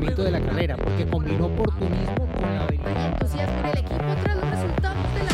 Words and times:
funcionamiento 0.00 0.24
de 0.24 0.30
la 0.30 0.40
carrera, 0.40 0.76
porque 0.76 1.06
combinó 1.06 1.46
oportunismo 1.46 2.26
con 2.32 2.42
la 2.42 2.64
habilidad. 2.64 3.12
entusiasmo 3.12 3.58
en 3.58 3.66
el 3.66 3.78
equipo 3.78 4.04
tras 4.22 4.36
los 4.36 4.50
resultados 4.50 5.14
de 5.14 5.18
la 5.20 5.30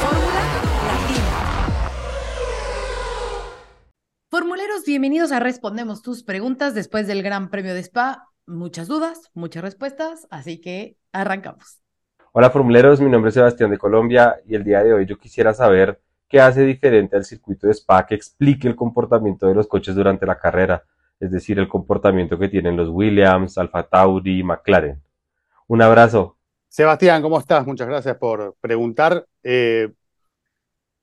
Fórmula 0.00 0.42
Latina. 0.86 1.24
Formuleros, 4.30 4.84
bienvenidos 4.86 5.32
a 5.32 5.40
Respondemos 5.40 6.02
tus 6.02 6.22
preguntas 6.22 6.74
después 6.74 7.06
del 7.06 7.22
Gran 7.22 7.50
Premio 7.50 7.74
de 7.74 7.80
Spa. 7.80 8.28
Muchas 8.46 8.88
dudas, 8.88 9.30
muchas 9.34 9.62
respuestas, 9.62 10.26
así 10.30 10.60
que 10.60 10.96
arrancamos. 11.12 11.82
Hola 12.32 12.50
formuleros, 12.50 13.00
mi 13.00 13.10
nombre 13.10 13.28
es 13.28 13.34
Sebastián 13.34 13.70
de 13.70 13.78
Colombia 13.78 14.36
y 14.46 14.54
el 14.54 14.64
día 14.64 14.82
de 14.82 14.94
hoy 14.94 15.06
yo 15.06 15.18
quisiera 15.18 15.52
saber 15.52 16.00
qué 16.28 16.40
hace 16.40 16.62
diferente 16.62 17.16
al 17.16 17.24
circuito 17.24 17.66
de 17.66 17.74
Spa 17.74 18.06
que 18.06 18.14
explique 18.14 18.68
el 18.68 18.76
comportamiento 18.76 19.46
de 19.46 19.54
los 19.54 19.66
coches 19.66 19.94
durante 19.94 20.24
la 20.24 20.38
carrera, 20.38 20.84
es 21.20 21.30
decir, 21.30 21.58
el 21.58 21.68
comportamiento 21.68 22.38
que 22.38 22.48
tienen 22.48 22.76
los 22.76 22.88
Williams, 22.88 23.58
Alfa 23.58 23.82
Tauri 23.82 24.42
McLaren. 24.42 25.02
Un 25.66 25.82
abrazo. 25.82 26.36
Sebastián, 26.68 27.22
¿cómo 27.22 27.38
estás? 27.38 27.66
Muchas 27.66 27.88
gracias 27.88 28.16
por 28.16 28.56
preguntar. 28.60 29.26
Eh, 29.42 29.88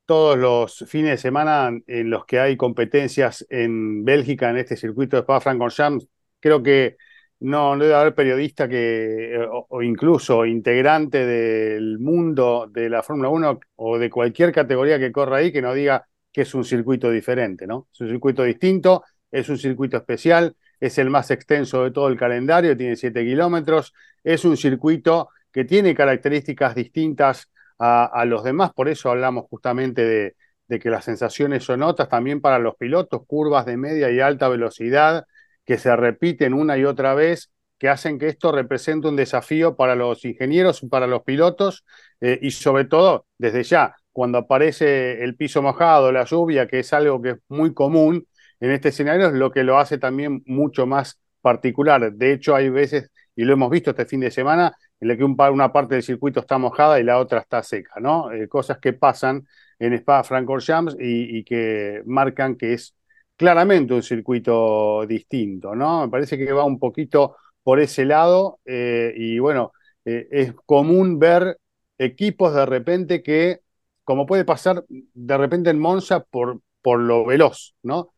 todos 0.05 0.38
los 0.38 0.86
fines 0.88 1.12
de 1.12 1.18
semana 1.18 1.72
en 1.88 2.10
los 2.10 2.26
que 2.26 2.40
hay 2.40 2.55
competencias 2.55 3.46
en 3.50 4.05
Bélgica, 4.05 4.50
en 4.50 4.58
este 4.58 4.78
circuito 4.78 5.18
de 5.18 5.24
Spa-Francorchamps, 5.24 6.08
creo 6.40 6.62
que 6.62 6.98
no, 7.40 7.76
no 7.76 7.84
debe 7.84 7.96
haber 7.96 8.16
periodista 8.16 8.70
que, 8.70 9.38
o, 9.52 9.66
o 9.70 9.82
incluso 9.82 10.46
integrante 10.46 11.26
del 11.26 12.00
mundo 12.00 12.68
de 12.72 12.90
la 12.90 13.04
Fórmula 13.04 13.30
1 13.30 13.60
o 13.77 13.98
de 13.98 14.10
cualquier 14.10 14.52
categoría 14.52 15.00
que 15.00 15.12
corra 15.12 15.38
ahí 15.38 15.52
que 15.52 15.62
no 15.62 15.74
diga 15.74 16.08
que 16.32 16.41
es 16.41 16.54
un 16.54 16.63
circuito 16.63 17.10
diferente, 17.10 17.66
¿no? 17.66 17.88
Es 17.91 18.02
un 18.02 18.10
circuito 18.10 18.44
distinto, 18.44 19.04
es 19.35 19.49
un 19.49 19.57
circuito 19.57 19.98
especial, 19.98 20.55
es 20.80 20.98
el 20.98 21.09
más 21.09 21.30
extenso 21.30 21.84
de 21.84 21.91
todo 21.91 22.07
el 22.07 22.18
calendario, 22.18 22.76
tiene 22.77 22.96
7 22.96 23.23
kilómetros, 23.23 23.93
es 24.23 24.46
un 24.46 24.55
circuito 24.57 25.29
que 25.51 25.65
tiene 25.65 25.93
características 25.93 26.76
distintas 26.76 27.51
a, 27.77 28.23
los 28.26 28.43
demás, 28.43 28.71
por 28.73 28.87
eso 28.87 29.12
hablamos 29.12 29.45
justamente 29.49 30.35
de, 30.68 30.79
que 30.79 30.90
las 30.90 31.04
sensaciones 31.04 31.63
son 31.63 31.84
otras 31.84 32.07
también 32.07 32.40
para 32.40 32.60
los 32.60 32.76
pilotos, 32.76 33.23
curvas 33.27 33.65
de 33.65 33.76
media 33.76 34.10
y 34.10 34.21
alta 34.21 34.48
velocidad, 34.48 35.26
que 35.65 35.77
se 35.77 35.93
repiten 35.95 36.54
una 36.54 36.77
y 36.77 36.85
otra 36.85 37.13
vez, 37.13 37.51
que 37.77 37.90
hacen 37.90 38.17
que 38.17 38.27
esto 38.27 38.54
represente 38.54 39.10
un 39.10 39.17
desafío 39.17 39.76
para 39.76 39.95
los 39.95 40.23
ingenieros, 40.23 40.82
para 40.90 41.07
los 41.07 41.23
pilotos 41.23 41.84
eh, 42.21 42.40
y 42.41 42.51
sobre 42.51 42.85
todo 42.85 43.26
desde 43.38 43.63
ya, 43.63 43.95
cuando 44.13 44.38
aparece 44.38 45.21
el 45.23 45.35
piso 45.35 45.62
mojado, 45.62 46.12
la 46.13 46.23
lluvia, 46.23 46.67
que 46.67 46.79
es 46.79 46.93
algo 46.93 47.21
que 47.21 47.32
es 47.32 47.38
muy 47.49 47.73
común 47.73 48.26
en 48.59 48.71
este 48.71 48.89
escenario, 48.89 49.27
es 49.27 49.34
lo 49.34 49.51
que 49.51 49.63
lo 49.63 49.77
hace 49.77 49.98
también 49.98 50.43
mucho 50.45 50.85
más 50.85 51.20
particular. 51.41 52.11
De 52.13 52.34
hecho, 52.34 52.55
hay 52.55 52.70
veces, 52.70 53.11
y 53.35 53.43
lo 53.43 53.53
hemos 53.53 53.70
visto 53.70 53.91
este 53.91 54.05
fin 54.05 54.20
de 54.21 54.31
semana, 54.31 54.75
en 54.99 55.07
la 55.07 55.17
que 55.17 55.23
un, 55.23 55.35
una 55.51 55.71
parte 55.71 55.95
del 55.95 56.03
circuito 56.03 56.39
está 56.39 56.57
mojada 56.57 56.99
y 56.99 57.03
la 57.03 57.20
otra 57.20 57.39
está 57.39 57.61
seca, 57.63 57.99
¿no? 57.99 58.31
Eh, 58.31 58.48
cosas 58.48 58.79
que 58.79 58.93
pasan 58.93 59.45
en 59.79 59.93
Spa-Francorchamps 59.93 60.95
y, 60.99 61.37
y 61.39 61.43
que 61.43 62.01
marcan 62.05 62.55
que 62.55 62.73
es 62.73 62.95
claramente 63.35 63.93
un 63.93 64.03
circuito 64.03 65.06
distinto, 65.06 65.75
¿no? 65.75 66.06
Me 66.06 66.09
parece 66.09 66.38
que 66.38 66.51
va 66.51 66.63
un 66.66 66.79
poquito 66.79 67.35
por 67.63 67.79
ese 67.79 68.06
lado 68.06 68.59
eh, 68.66 69.13
y 69.16 69.39
bueno, 69.39 69.73
eh, 70.06 70.28
es 70.31 70.53
común 70.66 71.19
ver 71.19 71.57
equipos 71.97 72.53
de 72.53 72.66
repente 72.66 73.23
que, 73.23 73.61
como 74.03 74.25
puede 74.25 74.45
pasar 74.45 74.85
de 74.88 75.38
repente 75.38 75.69
en 75.69 75.79
Monza 75.79 76.22
por, 76.23 76.61
por 76.81 77.00
lo 77.00 77.25
veloz, 77.25 77.75
¿no? 77.83 78.13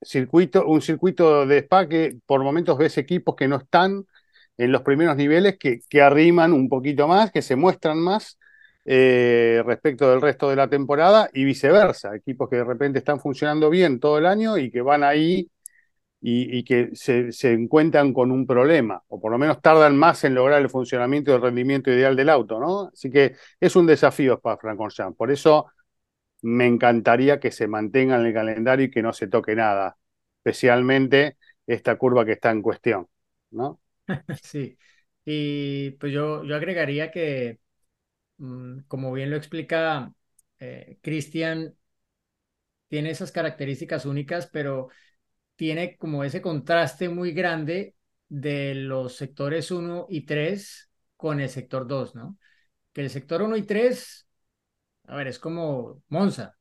Circuito, 0.00 0.66
un 0.66 0.80
circuito 0.80 1.46
de 1.46 1.58
Spa 1.58 1.88
que 1.88 2.16
por 2.26 2.42
momentos 2.42 2.78
ves 2.78 2.98
equipos 2.98 3.34
que 3.34 3.48
no 3.48 3.56
están 3.56 4.06
en 4.56 4.72
los 4.72 4.82
primeros 4.82 5.16
niveles, 5.16 5.58
que, 5.58 5.80
que 5.88 6.02
arriman 6.02 6.52
un 6.52 6.68
poquito 6.68 7.08
más, 7.08 7.30
que 7.32 7.42
se 7.42 7.56
muestran 7.56 7.98
más 7.98 8.38
eh, 8.84 9.62
respecto 9.66 10.10
del 10.10 10.20
resto 10.20 10.48
de 10.48 10.56
la 10.56 10.68
temporada 10.68 11.28
y 11.34 11.44
viceversa, 11.44 12.14
equipos 12.16 12.48
que 12.48 12.56
de 12.56 12.64
repente 12.64 12.98
están 12.98 13.20
funcionando 13.20 13.70
bien 13.70 14.00
todo 14.00 14.18
el 14.18 14.26
año 14.26 14.56
y 14.56 14.70
que 14.70 14.80
van 14.80 15.04
ahí 15.04 15.50
y, 16.20 16.64
que 16.64 16.90
se, 16.94 17.30
se, 17.32 17.52
encuentran 17.52 18.12
con 18.12 18.32
un 18.32 18.46
problema, 18.46 19.02
o 19.08 19.20
por 19.20 19.30
lo 19.30 19.38
menos 19.38 19.60
tardan 19.60 19.96
más 19.96 20.24
en 20.24 20.34
lograr 20.34 20.60
el 20.60 20.70
funcionamiento 20.70 21.30
y 21.30 21.34
el 21.34 21.42
rendimiento 21.42 21.90
ideal 21.92 22.16
del 22.16 22.28
auto, 22.28 22.58
¿no? 22.58 22.90
Así 22.92 23.10
que 23.10 23.36
es 23.60 23.76
un 23.76 23.86
desafío 23.86 24.40
para 24.40 24.56
Francorchamps, 24.56 25.16
por 25.16 25.30
eso 25.30 25.66
me 26.42 26.66
encantaría 26.66 27.40
que 27.40 27.50
se 27.52 27.68
mantenga 27.68 28.16
en 28.20 28.26
el 28.26 28.34
calendario 28.34 28.86
y 28.86 28.90
que 28.90 29.02
no 29.02 29.12
se 29.12 29.28
toque 29.28 29.54
nada, 29.56 29.98
especialmente 30.38 31.36
esta 31.66 31.96
curva 31.98 32.24
que 32.24 32.32
está 32.32 32.50
en 32.50 32.62
cuestión, 32.62 33.08
¿no? 33.50 33.80
Sí, 34.42 34.78
y 35.24 35.90
pues 35.92 36.12
yo, 36.12 36.44
yo 36.44 36.56
agregaría 36.56 37.10
que 37.10 37.60
Mm, 38.38 38.80
como 38.88 39.12
bien 39.12 39.30
lo 39.30 39.36
explica 39.36 40.12
eh, 40.60 40.98
Cristian, 41.02 41.76
tiene 42.88 43.10
esas 43.10 43.32
características 43.32 44.06
únicas, 44.06 44.46
pero 44.52 44.88
tiene 45.56 45.98
como 45.98 46.24
ese 46.24 46.42
contraste 46.42 47.10
muy 47.10 47.32
grande 47.32 47.96
de 48.28 48.74
los 48.76 49.16
sectores 49.16 49.72
1 49.72 50.06
y 50.10 50.26
3 50.26 50.90
con 51.16 51.40
el 51.40 51.50
sector 51.50 51.88
2, 51.88 52.16
¿no? 52.16 52.38
Que 52.94 53.02
el 53.02 53.10
sector 53.10 53.42
1 53.42 53.56
y 53.58 53.64
3, 53.64 54.27
a 55.08 55.16
ver, 55.16 55.28
es 55.28 55.38
como 55.38 56.02
Monza, 56.08 56.56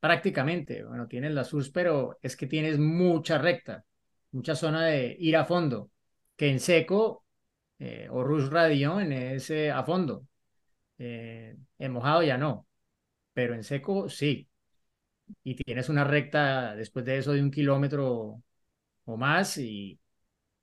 prácticamente. 0.00 0.84
Bueno, 0.84 1.06
tienes 1.08 1.32
la 1.32 1.44
SUS, 1.44 1.70
pero 1.70 2.18
es 2.22 2.36
que 2.36 2.46
tienes 2.46 2.78
mucha 2.78 3.38
recta, 3.38 3.84
mucha 4.32 4.54
zona 4.54 4.86
de 4.86 5.16
ir 5.18 5.36
a 5.36 5.44
fondo, 5.44 5.90
que 6.36 6.50
en 6.50 6.60
seco 6.60 7.24
eh, 7.78 8.08
o 8.10 8.22
Rush 8.24 8.48
Radio 8.48 9.00
en 9.00 9.12
ese 9.12 9.70
a 9.70 9.84
fondo. 9.84 10.26
Eh, 10.98 11.56
en 11.78 11.92
mojado 11.92 12.22
ya 12.22 12.38
no, 12.38 12.66
pero 13.34 13.54
en 13.54 13.64
seco 13.64 14.08
sí. 14.08 14.48
Y 15.44 15.54
tienes 15.56 15.88
una 15.88 16.04
recta 16.04 16.74
después 16.76 17.04
de 17.04 17.18
eso 17.18 17.32
de 17.32 17.42
un 17.42 17.50
kilómetro 17.50 18.42
o 19.04 19.16
más 19.16 19.58
y 19.58 19.98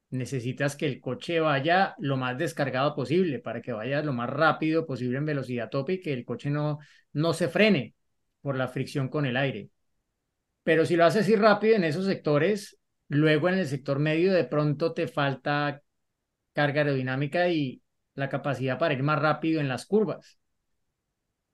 necesitas 0.10 0.76
que 0.76 0.86
el 0.86 1.02
coche 1.02 1.40
vaya 1.40 1.96
lo 2.00 2.18
más 2.18 2.38
descargado 2.38 2.96
posible 2.96 3.40
para 3.40 3.62
que 3.62 3.74
vaya 3.74 4.02
lo 4.02 4.14
más 4.14 4.30
rápido 4.30 4.86
posible 4.86 5.18
en 5.18 5.26
velocidad 5.26 5.70
tope 5.70 5.94
y 5.94 6.02
que 6.02 6.14
el 6.14 6.26
coche 6.26 6.50
no, 6.50 6.80
no 7.14 7.34
se 7.34 7.48
frene 7.50 7.96
por 8.42 8.56
la 8.56 8.68
fricción 8.68 9.10
con 9.10 9.26
el 9.26 9.38
aire. 9.38 9.70
Pero 10.64 10.86
si 10.86 10.96
lo 10.96 11.06
haces 11.06 11.24
así 11.24 11.36
rápido 11.36 11.76
en 11.76 11.84
esos 11.84 12.06
sectores, 12.06 12.78
luego 13.08 13.50
en 13.50 13.60
el 13.60 13.68
sector 13.68 14.00
medio 14.00 14.34
de 14.34 14.44
pronto 14.44 14.94
te 14.94 15.08
falta 15.08 15.82
carga 16.54 16.82
aerodinámica 16.82 17.50
y, 17.50 17.82
la 18.18 18.30
capacidad 18.30 18.78
para 18.80 18.96
ir 18.96 19.04
más 19.04 19.20
rápido 19.20 19.62
en 19.62 19.70
las 19.70 19.86
curvas. 19.86 20.40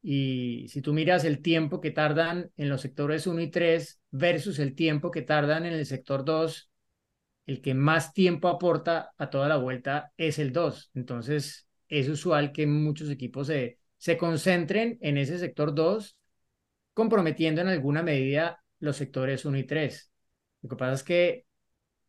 Y 0.01 0.67
si 0.69 0.81
tú 0.81 0.93
miras 0.93 1.23
el 1.25 1.41
tiempo 1.41 1.79
que 1.79 1.91
tardan 1.91 2.51
en 2.57 2.69
los 2.69 2.81
sectores 2.81 3.27
1 3.27 3.41
y 3.41 3.51
3 3.51 4.01
versus 4.11 4.59
el 4.59 4.73
tiempo 4.73 5.11
que 5.11 5.21
tardan 5.21 5.65
en 5.65 5.73
el 5.73 5.85
sector 5.85 6.25
2, 6.25 6.71
el 7.45 7.61
que 7.61 7.73
más 7.73 8.13
tiempo 8.13 8.47
aporta 8.47 9.11
a 9.17 9.29
toda 9.29 9.47
la 9.47 9.57
vuelta 9.57 10.11
es 10.17 10.39
el 10.39 10.53
2. 10.53 10.91
Entonces, 10.93 11.67
es 11.87 12.09
usual 12.09 12.51
que 12.51 12.65
muchos 12.67 13.09
equipos 13.09 13.47
se, 13.47 13.79
se 13.97 14.17
concentren 14.17 14.97
en 15.01 15.17
ese 15.17 15.37
sector 15.39 15.75
2, 15.75 16.17
comprometiendo 16.93 17.61
en 17.61 17.67
alguna 17.67 18.03
medida 18.03 18.63
los 18.79 18.97
sectores 18.97 19.45
1 19.45 19.57
y 19.57 19.63
3. 19.65 20.11
Lo 20.61 20.69
que 20.69 20.75
pasa 20.75 20.93
es 20.93 21.03
que 21.03 21.45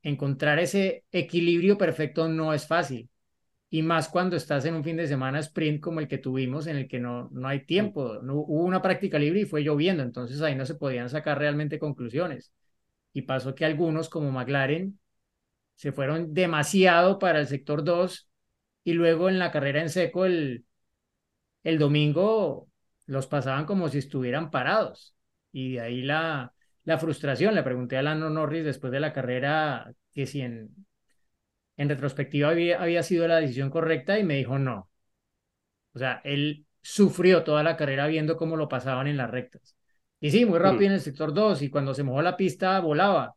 encontrar 0.02 0.58
ese 0.58 1.04
equilibrio 1.10 1.78
perfecto 1.78 2.28
no 2.28 2.52
es 2.54 2.66
fácil 2.66 3.08
y 3.74 3.82
más 3.82 4.08
cuando 4.08 4.36
estás 4.36 4.64
en 4.66 4.74
un 4.74 4.84
fin 4.84 4.96
de 4.96 5.08
semana 5.08 5.40
sprint 5.40 5.80
como 5.80 5.98
el 5.98 6.06
que 6.06 6.18
tuvimos, 6.18 6.68
en 6.68 6.76
el 6.76 6.86
que 6.86 7.00
no, 7.00 7.28
no 7.32 7.48
hay 7.48 7.66
tiempo, 7.66 8.20
no, 8.22 8.34
hubo 8.36 8.62
una 8.62 8.80
práctica 8.80 9.18
libre 9.18 9.40
y 9.40 9.44
fue 9.46 9.62
lloviendo, 9.62 10.04
entonces 10.04 10.40
ahí 10.42 10.54
no 10.54 10.64
se 10.64 10.76
podían 10.76 11.10
sacar 11.10 11.40
realmente 11.40 11.80
conclusiones. 11.80 12.52
Y 13.12 13.22
pasó 13.22 13.52
que 13.56 13.64
algunos, 13.64 14.08
como 14.08 14.30
McLaren, 14.30 15.00
se 15.74 15.92
fueron 15.92 16.34
demasiado 16.34 17.18
para 17.18 17.40
el 17.40 17.46
sector 17.46 17.84
2 17.84 18.28
y 18.84 18.92
luego 18.92 19.28
en 19.28 19.38
la 19.38 19.50
carrera 19.50 19.80
en 19.80 19.90
seco 19.90 20.24
el, 20.26 20.64
el 21.62 21.78
domingo 21.78 22.68
los 23.06 23.26
pasaban 23.26 23.66
como 23.66 23.88
si 23.88 23.98
estuvieran 23.98 24.50
parados. 24.50 25.14
Y 25.52 25.74
de 25.74 25.80
ahí 25.80 26.02
la, 26.02 26.52
la 26.84 26.98
frustración. 26.98 27.54
Le 27.54 27.62
pregunté 27.62 27.96
a 27.96 28.02
Lando 28.02 28.30
Norris 28.30 28.64
después 28.64 28.92
de 28.92 29.00
la 29.00 29.12
carrera 29.12 29.92
que 30.12 30.26
si 30.26 30.40
en, 30.42 30.70
en 31.76 31.88
retrospectiva 31.88 32.50
había, 32.50 32.82
había 32.82 33.02
sido 33.02 33.26
la 33.28 33.40
decisión 33.40 33.70
correcta 33.70 34.18
y 34.18 34.24
me 34.24 34.36
dijo 34.36 34.58
no. 34.58 34.90
O 35.94 35.98
sea, 35.98 36.20
él 36.24 36.66
sufrió 36.82 37.44
toda 37.44 37.62
la 37.62 37.76
carrera 37.76 38.06
viendo 38.06 38.36
cómo 38.36 38.56
lo 38.56 38.68
pasaban 38.68 39.06
en 39.06 39.16
las 39.16 39.30
rectas. 39.30 39.76
Y 40.20 40.30
sí, 40.30 40.44
muy 40.44 40.58
rápido 40.58 40.86
en 40.86 40.92
el 40.92 41.00
sector 41.00 41.32
2 41.34 41.62
y 41.62 41.70
cuando 41.70 41.94
se 41.94 42.02
mojó 42.02 42.22
la 42.22 42.36
pista 42.36 42.80
volaba, 42.80 43.34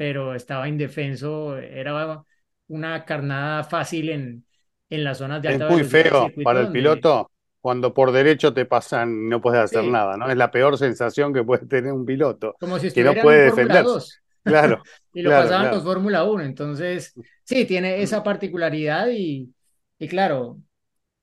pero 0.00 0.34
estaba 0.34 0.66
indefenso, 0.68 1.58
era 1.58 2.24
una 2.68 3.04
carnada 3.04 3.64
fácil 3.64 4.08
en, 4.08 4.46
en 4.88 5.04
las 5.04 5.18
zonas 5.18 5.42
de 5.42 5.48
alta 5.48 5.66
Es 5.66 5.70
muy 5.72 5.84
feo 5.84 6.28
para 6.42 6.60
el 6.60 6.70
piloto 6.70 7.30
cuando 7.60 7.92
por 7.92 8.12
derecho 8.12 8.54
te 8.54 8.64
pasan 8.64 9.28
no 9.28 9.40
puedes 9.40 9.60
hacer 9.60 9.84
Sí. 9.84 9.90
nada, 9.92 10.16
¿no? 10.16 10.30
Es 10.30 10.36
la 10.36 10.50
peor 10.50 10.78
sensación 10.78 11.32
que 11.32 11.44
puede 11.44 11.66
tener 11.66 11.92
un 11.92 12.06
piloto, 12.06 12.56
Como 12.58 12.78
si 12.78 12.90
que 12.90 13.04
no 13.04 13.14
puede 13.14 13.44
en 13.44 13.44
defenderse. 13.46 13.82
2. 13.84 14.22
Claro. 14.44 14.82
y 15.12 15.22
lo 15.22 15.30
claro, 15.30 15.42
pasaban 15.42 15.62
claro. 15.62 15.76
los 15.76 15.84
Fórmula 15.84 16.24
1. 16.24 16.44
Entonces, 16.44 17.14
sí, 17.44 17.64
tiene 17.66 18.02
esa 18.02 18.22
particularidad 18.22 19.08
y, 19.10 19.52
y 19.98 20.08
claro, 20.08 20.60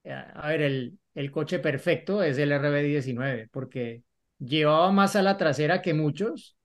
a 0.06 0.50
ver, 0.50 0.62
el, 0.62 1.00
el 1.16 1.32
coche 1.32 1.60
perfecto 1.60 2.24
es 2.24 2.38
el 2.40 2.52
RB19 2.52 3.50
porque 3.52 4.04
llevaba 4.40 4.92
más 4.92 5.16
a 5.16 5.24
la 5.24 5.38
trasera 5.38 5.82
que 5.84 5.94
muchos, 5.94 6.57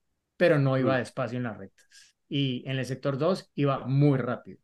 pero 0.42 0.58
no 0.58 0.76
iba 0.76 0.94
Mm. 0.96 0.98
despacio 0.98 1.36
en 1.36 1.44
las 1.44 1.56
rectas. 1.56 1.86
Y 2.28 2.64
en 2.68 2.76
el 2.76 2.84
sector 2.84 3.16
2 3.16 3.48
iba 3.54 3.86
muy 3.86 4.18
rápido. 4.18 4.58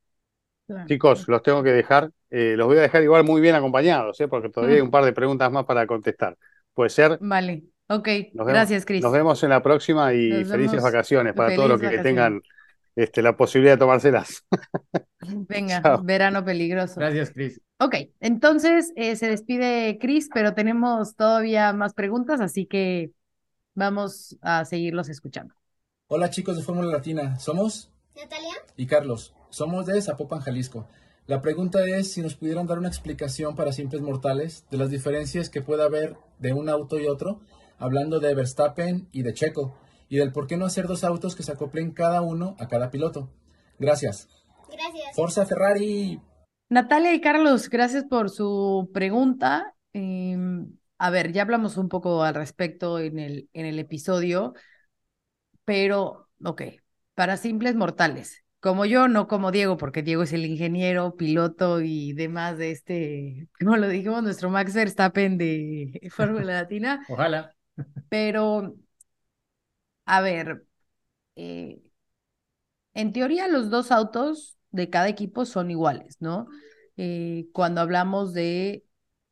Chicos, 0.88 1.28
los 1.28 1.40
tengo 1.40 1.62
que 1.62 1.70
dejar. 1.70 2.10
Eh, 2.30 2.54
los 2.56 2.66
voy 2.66 2.78
a 2.78 2.80
dejar 2.80 3.04
igual 3.04 3.22
muy 3.22 3.40
bien 3.40 3.54
acompañados, 3.54 4.20
¿eh? 4.20 4.26
porque 4.26 4.48
todavía 4.48 4.74
hay 4.74 4.82
Mm. 4.82 4.86
un 4.86 4.90
par 4.90 5.04
de 5.04 5.12
preguntas 5.12 5.52
más 5.52 5.64
para 5.66 5.86
contestar. 5.86 6.36
Puede 6.74 6.90
ser. 6.90 7.16
Vale, 7.20 7.62
ok. 7.86 8.08
Nos 8.34 8.46
Gracias, 8.48 8.84
Cris. 8.84 9.02
Nos 9.04 9.12
vemos 9.12 9.40
en 9.44 9.50
la 9.50 9.62
próxima 9.62 10.12
y 10.14 10.30
Nos 10.30 10.48
felices 10.48 10.72
vemos. 10.72 10.82
vacaciones 10.92 11.32
para 11.34 11.54
todos 11.54 11.68
los 11.68 11.80
que, 11.80 11.98
tengan 11.98 12.42
este, 12.96 13.22
la 13.22 13.36
posibilidad 13.36 13.74
de 13.74 13.78
tomárselas. 13.78 14.44
Venga, 15.48 15.80
Chao. 15.84 16.02
verano 16.02 16.44
peligroso. 16.44 16.98
Gracias, 16.98 17.30
Cris. 17.30 17.60
Ok, 17.78 17.94
entonces 18.18 18.92
eh, 18.96 19.14
se 19.14 19.28
despide 19.28 19.98
Cris, 20.00 20.28
pero 20.34 20.54
tenemos 20.54 21.14
todavía 21.14 21.72
más 21.72 21.94
preguntas, 21.94 22.40
así 22.40 22.66
que 22.66 23.12
vamos 23.76 24.36
a 24.42 24.64
seguirlos 24.64 25.08
escuchando. 25.08 25.54
Hola 26.10 26.30
chicos 26.30 26.56
de 26.56 26.62
Fórmula 26.62 26.90
Latina, 26.90 27.38
somos 27.38 27.92
Natalia, 28.16 28.54
y 28.78 28.86
Carlos, 28.86 29.34
somos 29.50 29.84
de 29.84 30.00
Zapopan, 30.00 30.40
Jalisco. 30.40 30.88
La 31.26 31.42
pregunta 31.42 31.84
es 31.84 32.10
si 32.10 32.22
nos 32.22 32.34
pudieran 32.34 32.66
dar 32.66 32.78
una 32.78 32.88
explicación 32.88 33.54
para 33.54 33.72
simples 33.72 34.00
mortales 34.00 34.64
de 34.70 34.78
las 34.78 34.88
diferencias 34.88 35.50
que 35.50 35.60
puede 35.60 35.82
haber 35.82 36.16
de 36.38 36.54
un 36.54 36.70
auto 36.70 36.98
y 36.98 37.08
otro, 37.08 37.42
hablando 37.76 38.20
de 38.20 38.34
Verstappen 38.34 39.10
y 39.12 39.20
de 39.20 39.34
Checo, 39.34 39.76
y 40.08 40.16
del 40.16 40.32
por 40.32 40.46
qué 40.46 40.56
no 40.56 40.64
hacer 40.64 40.86
dos 40.86 41.04
autos 41.04 41.36
que 41.36 41.42
se 41.42 41.52
acoplen 41.52 41.92
cada 41.92 42.22
uno 42.22 42.56
a 42.58 42.68
cada 42.68 42.90
piloto. 42.90 43.28
Gracias. 43.78 44.28
gracias. 44.72 45.14
Forza 45.14 45.44
Ferrari. 45.44 46.22
Natalia 46.70 47.12
y 47.12 47.20
Carlos, 47.20 47.68
gracias 47.68 48.04
por 48.04 48.30
su 48.30 48.90
pregunta. 48.94 49.74
Em, 49.92 50.72
a 50.96 51.10
ver, 51.10 51.32
ya 51.34 51.42
hablamos 51.42 51.76
un 51.76 51.90
poco 51.90 52.22
al 52.22 52.34
respecto 52.34 52.98
en 52.98 53.18
el, 53.18 53.50
en 53.52 53.66
el 53.66 53.78
episodio, 53.78 54.54
pero, 55.68 56.30
ok, 56.42 56.62
para 57.14 57.36
simples 57.36 57.74
mortales, 57.74 58.42
como 58.58 58.86
yo, 58.86 59.06
no 59.06 59.28
como 59.28 59.50
Diego, 59.52 59.76
porque 59.76 60.02
Diego 60.02 60.22
es 60.22 60.32
el 60.32 60.46
ingeniero, 60.46 61.14
piloto 61.14 61.82
y 61.82 62.14
demás 62.14 62.56
de 62.56 62.70
este, 62.70 63.48
como 63.60 63.76
lo 63.76 63.86
dijimos, 63.86 64.22
nuestro 64.22 64.48
Max 64.48 64.72
Verstappen 64.72 65.36
de 65.36 66.08
Fórmula 66.10 66.54
Latina, 66.54 67.04
Ojalá. 67.10 67.54
pero, 68.08 68.76
a 70.06 70.20
ver, 70.22 70.64
eh, 71.36 71.82
en 72.94 73.12
teoría 73.12 73.46
los 73.48 73.68
dos 73.70 73.92
autos 73.92 74.56
de 74.70 74.88
cada 74.88 75.08
equipo 75.08 75.44
son 75.44 75.70
iguales, 75.70 76.16
¿no? 76.20 76.48
Eh, 76.96 77.48
cuando 77.52 77.82
hablamos 77.82 78.32
de, 78.32 78.84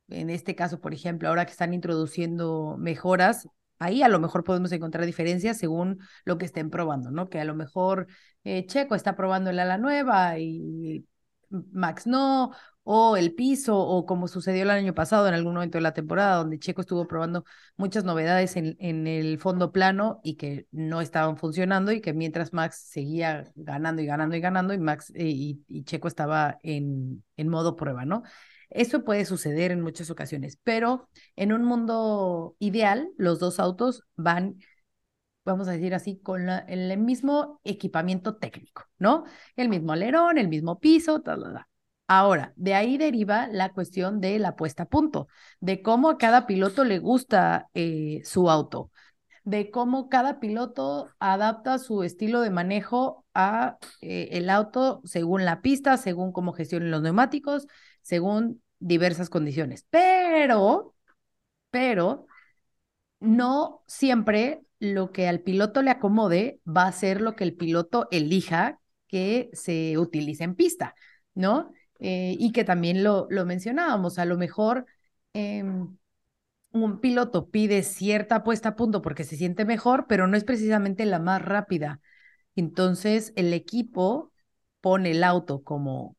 en 0.09 0.29
este 0.29 0.55
caso, 0.55 0.81
por 0.82 0.93
ejemplo, 0.93 1.29
ahora 1.31 1.47
que 1.47 1.53
están 1.53 1.75
introduciendo 1.75 2.77
mejoras, 2.79 3.49
ahí 3.78 4.02
a 4.02 4.08
lo 4.08 4.19
mejor 4.20 4.44
podemos 4.44 4.73
encontrar 4.73 5.06
diferencias 5.06 5.58
según 5.58 5.99
lo 6.25 6.38
que 6.38 6.46
estén 6.46 6.70
probando, 6.70 7.11
¿no? 7.11 7.28
Que 7.28 7.40
a 7.40 7.44
lo 7.44 7.55
mejor 7.55 8.06
eh, 8.44 8.67
Checo 8.67 8.94
está 8.94 9.17
probando 9.17 9.50
el 9.50 9.58
ala 9.58 9.78
nueva 9.78 10.38
y 10.38 11.06
Max 11.50 12.06
no, 12.06 12.52
o 12.88 13.17
el 13.17 13.34
piso, 13.34 13.78
o 13.78 14.06
como 14.06 14.28
sucedió 14.28 14.62
el 14.62 14.70
año 14.70 14.94
pasado 14.94 15.26
en 15.28 15.34
algún 15.34 15.55
momento 15.55 15.78
de 15.78 15.82
la 15.82 15.93
temporada, 15.94 16.37
donde 16.37 16.58
Checo 16.58 16.81
estuvo 16.81 17.06
probando 17.06 17.44
muchas 17.76 18.05
novedades 18.05 18.56
en, 18.56 18.76
en 18.78 19.06
el 19.06 19.38
fondo 19.38 19.73
plano 19.73 20.20
y 20.22 20.37
que 20.37 20.67
no 20.70 21.00
estaban 21.00 21.37
funcionando 21.37 21.93
y 21.93 22.00
que 22.00 22.12
mientras 22.12 22.52
Max 22.52 22.87
seguía 22.88 23.44
ganando 23.56 24.02
y 24.02 24.06
ganando 24.06 24.37
y 24.37 24.40
ganando 24.40 24.75
y 24.75 24.79
Max 24.79 25.12
eh, 25.14 25.25
y, 25.26 25.84
Checo 25.84 26.08
estaba 26.08 26.58
en, 26.62 27.25
en 27.37 27.49
modo 27.49 27.76
prueba, 27.76 28.05
¿no? 28.05 28.22
Eso 28.71 29.05
puede 29.05 29.25
suceder 29.25 29.71
en 29.73 29.81
muchas 29.81 30.11
ocasiones, 30.11 30.59
pero 30.63 31.09
en 31.37 31.53
un 31.53 31.65
mundo 31.65 32.57
ideal, 32.59 33.11
los 33.17 33.39
dos 33.39 33.61
autos 33.61 34.03
van, 34.17 34.59
vamos 35.45 35.69
a 35.69 35.73
decir 35.73 35.95
así, 35.95 36.19
con 36.21 36.49
el 36.49 36.99
mismo 36.99 37.61
equipamiento 37.65 38.37
técnico, 38.37 38.85
¿no? 38.99 39.25
El 39.57 39.69
mismo 39.69 39.93
alerón, 39.93 40.39
el 40.39 40.49
mismo 40.49 40.81
piso, 40.81 41.21
tal, 41.23 41.43
tal, 41.43 41.55
tal. 41.55 41.67
Ahora, 42.09 42.53
de 42.57 42.75
ahí 42.75 42.99
deriva 42.99 43.49
la 43.49 43.73
cuestión 43.73 44.21
de 44.21 44.39
la 44.39 44.55
puesta 44.55 44.85
a 44.85 44.87
punto, 44.87 45.27
de 45.61 45.83
cómo 45.83 46.09
a 46.11 46.19
cada 46.19 46.47
piloto 46.47 46.85
le 46.85 47.01
gusta 47.01 47.69
eh, 47.75 48.21
su 48.25 48.49
auto, 48.49 48.93
de 49.43 49.71
cómo 49.71 50.09
cada 50.09 50.39
piloto 50.39 51.11
adapta 51.19 51.79
su 51.79 52.05
estilo 52.05 52.41
de 52.43 52.51
manejo 52.51 53.25
a 53.35 53.79
eh, 54.01 54.29
el 54.33 54.51
auto 54.51 55.01
según 55.05 55.45
la 55.45 55.63
pista, 55.63 55.97
según 55.97 56.33
cómo 56.33 56.53
gestionen 56.53 56.93
los 56.93 57.03
neumáticos, 57.03 57.67
según 58.06 58.62
diversas 58.79 59.31
condiciones. 59.31 59.85
Pero, 59.91 60.94
pero 61.70 62.29
no 63.19 63.82
siempre 63.88 64.62
lo 64.79 65.11
que 65.11 65.26
al 65.26 65.41
piloto 65.41 65.82
le 65.82 65.91
acomode 65.91 66.61
va 66.67 66.87
a 66.87 66.93
ser 66.93 67.20
lo 67.20 67.35
que 67.35 67.43
el 67.43 67.56
piloto 67.56 68.06
elija 68.12 68.81
que 69.08 69.50
se 69.55 69.99
utilice 69.99 70.44
en 70.44 70.55
pista, 70.55 70.94
¿no? 71.35 71.73
Eh, 71.99 72.37
y 72.38 72.53
que 72.53 72.62
también 72.62 73.03
lo, 73.03 73.26
lo 73.29 73.44
mencionábamos, 73.44 74.20
a 74.20 74.25
lo 74.25 74.37
mejor 74.38 74.87
em, 75.32 75.97
un 76.73 77.00
piloto 77.00 77.49
pide 77.50 77.82
cierta 77.82 78.44
puesta 78.44 78.70
a 78.70 78.76
punto 78.76 79.03
porque 79.03 79.25
se 79.25 79.37
siente 79.37 79.64
mejor, 79.64 80.06
pero 80.08 80.29
no 80.29 80.37
es 80.37 80.44
precisamente 80.44 81.06
la 81.06 81.19
más 81.19 81.43
rápida. 81.43 82.00
Entonces, 82.55 83.32
el 83.37 83.53
equipo 83.53 84.32
pone 84.81 85.11
el 85.12 85.25
auto 85.25 85.64
como 85.64 86.16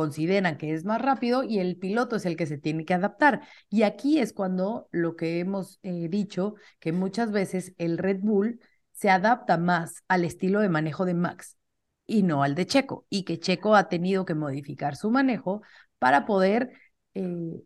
consideran 0.00 0.56
que 0.56 0.72
es 0.72 0.84
más 0.86 1.02
rápido 1.02 1.42
y 1.44 1.58
el 1.58 1.76
piloto 1.76 2.16
es 2.16 2.24
el 2.24 2.36
que 2.36 2.46
se 2.46 2.56
tiene 2.56 2.86
que 2.86 2.94
adaptar. 2.94 3.42
Y 3.68 3.82
aquí 3.82 4.18
es 4.18 4.32
cuando 4.32 4.88
lo 4.92 5.14
que 5.14 5.40
hemos 5.40 5.78
eh, 5.82 6.08
dicho, 6.08 6.54
que 6.78 6.92
muchas 6.92 7.32
veces 7.32 7.74
el 7.76 7.98
Red 7.98 8.20
Bull 8.22 8.60
se 8.92 9.10
adapta 9.10 9.58
más 9.58 10.04
al 10.08 10.24
estilo 10.24 10.60
de 10.60 10.70
manejo 10.70 11.04
de 11.04 11.14
Max 11.14 11.58
y 12.06 12.22
no 12.22 12.42
al 12.42 12.54
de 12.54 12.66
Checo, 12.66 13.06
y 13.10 13.24
que 13.24 13.38
Checo 13.40 13.74
ha 13.76 13.88
tenido 13.88 14.24
que 14.24 14.34
modificar 14.34 14.96
su 14.96 15.10
manejo 15.10 15.62
para 15.98 16.24
poder 16.26 16.70
eh, 17.14 17.62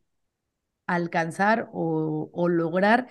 alcanzar 0.87 1.69
o, 1.73 2.49
lograr 2.49 3.09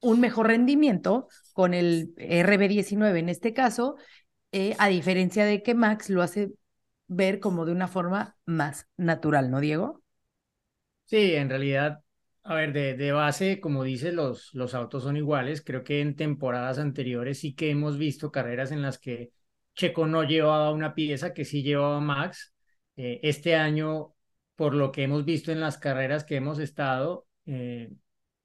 un 0.00 0.20
mejor 0.20 0.46
rendimiento 0.48 1.28
con 1.52 1.74
el 1.74 2.14
RB19 2.16 3.18
en 3.18 3.28
este 3.28 3.52
caso, 3.52 3.96
eh, 4.52 4.76
a 4.78 4.88
diferencia 4.88 5.44
de 5.44 5.62
que 5.62 5.74
Max 5.74 6.10
lo 6.10 6.22
hace 6.22 6.52
ver 7.08 7.40
como 7.40 7.64
de 7.64 7.72
una 7.72 7.88
forma 7.88 8.36
más 8.44 8.88
natural, 8.96 9.50
¿no, 9.50 9.60
Diego? 9.60 10.02
Sí, 11.04 11.34
en 11.34 11.48
realidad, 11.48 12.00
a 12.42 12.54
ver, 12.54 12.72
de, 12.72 13.12
base, 13.12 13.60
como 13.60 13.84
dices, 13.84 14.12
los, 14.12 14.52
los 14.54 14.74
autos 14.74 15.04
son 15.04 15.16
iguales. 15.16 15.62
Creo 15.62 15.84
que 15.84 16.00
en 16.00 16.16
temporadas 16.16 16.78
anteriores 16.78 17.38
sí 17.40 17.54
que 17.54 17.70
hemos 17.70 17.98
visto 17.98 18.32
carreras 18.32 18.72
en 18.72 18.82
las 18.82 18.98
que 18.98 19.30
Checo 19.74 20.06
no 20.06 20.24
llevaba 20.24 20.72
una 20.72 20.94
pieza 20.94 21.32
que 21.32 21.44
sí 21.44 21.62
llevaba 21.62 22.00
Max. 22.00 22.54
Eh, 22.96 23.20
este 23.22 23.54
año, 23.54 24.14
por 24.56 24.74
lo 24.74 24.90
que 24.90 25.04
hemos 25.04 25.24
visto 25.24 25.52
en 25.52 25.60
las 25.60 25.78
carreras 25.78 26.24
que 26.24 26.36
hemos 26.36 26.58
estado, 26.58 27.26
eh, 27.44 27.90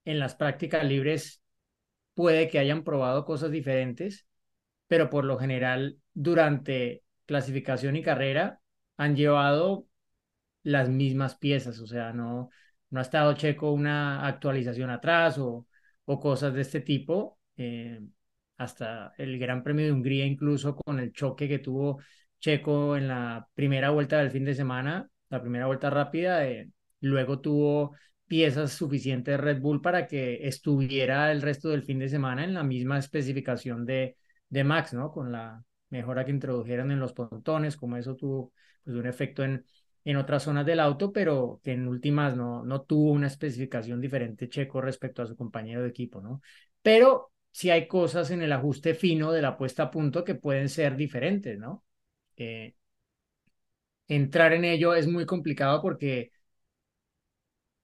en 0.05 0.19
las 0.19 0.35
prácticas 0.35 0.83
libres, 0.85 1.41
puede 2.13 2.49
que 2.49 2.59
hayan 2.59 2.83
probado 2.83 3.25
cosas 3.25 3.51
diferentes, 3.51 4.27
pero 4.87 5.09
por 5.09 5.25
lo 5.25 5.37
general, 5.37 5.97
durante 6.13 7.03
clasificación 7.31 7.95
y 7.95 8.03
carrera, 8.03 8.59
han 8.97 9.15
llevado 9.15 9.87
las 10.63 10.89
mismas 10.89 11.35
piezas, 11.37 11.79
o 11.79 11.87
sea, 11.87 12.13
no, 12.13 12.49
no 12.89 12.99
ha 12.99 13.01
estado 13.03 13.33
Checo 13.33 13.71
una 13.71 14.25
actualización 14.27 14.89
atrás 14.89 15.37
o, 15.39 15.67
o 16.05 16.19
cosas 16.19 16.53
de 16.53 16.61
este 16.61 16.81
tipo. 16.81 17.39
eh, 17.57 18.01
hasta 18.57 19.13
el 19.17 19.39
Gran 19.39 19.63
Premio 19.63 19.85
de 19.85 19.91
Hungría, 19.91 20.25
incluso 20.25 20.75
con 20.75 20.99
el 20.99 21.13
choque 21.13 21.47
que 21.47 21.59
tuvo 21.59 21.99
Checo 22.39 22.95
en 22.97 23.07
la 23.07 23.47
primera 23.55 23.89
vuelta 23.89 24.19
del 24.19 24.31
fin 24.31 24.45
de 24.45 24.53
semana, 24.55 25.09
la 25.29 25.41
primera 25.41 25.65
vuelta 25.67 25.89
rápida, 25.89 26.47
eh, 26.47 26.69
luego 27.01 27.39
tuvo 27.41 27.95
piezas 28.27 28.71
suficientes 28.73 29.39
Red 29.39 29.61
Bull 29.61 29.81
para 29.81 30.07
que 30.07 30.47
estuviera 30.47 31.31
el 31.31 31.41
resto 31.41 31.69
del 31.69 31.83
fin 31.83 31.99
de 31.99 32.09
semana 32.09 32.43
en 32.43 32.53
la 32.53 32.63
misma 32.63 32.97
especificación 32.99 33.85
de, 33.85 34.15
de 34.49 34.63
Max, 34.63 34.93
¿no? 34.93 35.11
Con 35.11 35.31
la 35.31 35.63
mejora 35.91 36.25
que 36.25 36.31
introdujeron 36.31 36.91
en 36.91 36.99
los 36.99 37.13
pontones, 37.13 37.77
como 37.77 37.97
eso 37.97 38.15
tuvo 38.15 38.53
pues, 38.83 38.95
un 38.97 39.05
efecto 39.07 39.43
en, 39.43 39.65
en 40.05 40.17
otras 40.17 40.43
zonas 40.43 40.65
del 40.65 40.79
auto, 40.79 41.11
pero 41.13 41.61
que 41.63 41.73
en 41.73 41.87
últimas 41.87 42.35
no, 42.35 42.63
no 42.63 42.81
tuvo 42.83 43.11
una 43.11 43.27
especificación 43.27 44.01
diferente 44.01 44.49
Checo 44.49 44.81
respecto 44.81 45.21
a 45.21 45.27
su 45.27 45.35
compañero 45.37 45.83
de 45.83 45.89
equipo, 45.89 46.21
¿no? 46.21 46.41
Pero 46.81 47.31
sí 47.51 47.69
hay 47.69 47.87
cosas 47.87 48.31
en 48.31 48.41
el 48.41 48.51
ajuste 48.53 48.95
fino 48.95 49.31
de 49.31 49.41
la 49.41 49.57
puesta 49.57 49.83
a 49.83 49.91
punto 49.91 50.23
que 50.23 50.35
pueden 50.35 50.69
ser 50.69 50.95
diferentes, 50.95 51.59
¿no? 51.59 51.83
Eh, 52.37 52.75
entrar 54.07 54.53
en 54.53 54.65
ello 54.65 54.93
es 54.95 55.07
muy 55.07 55.25
complicado 55.25 55.81
porque, 55.81 56.31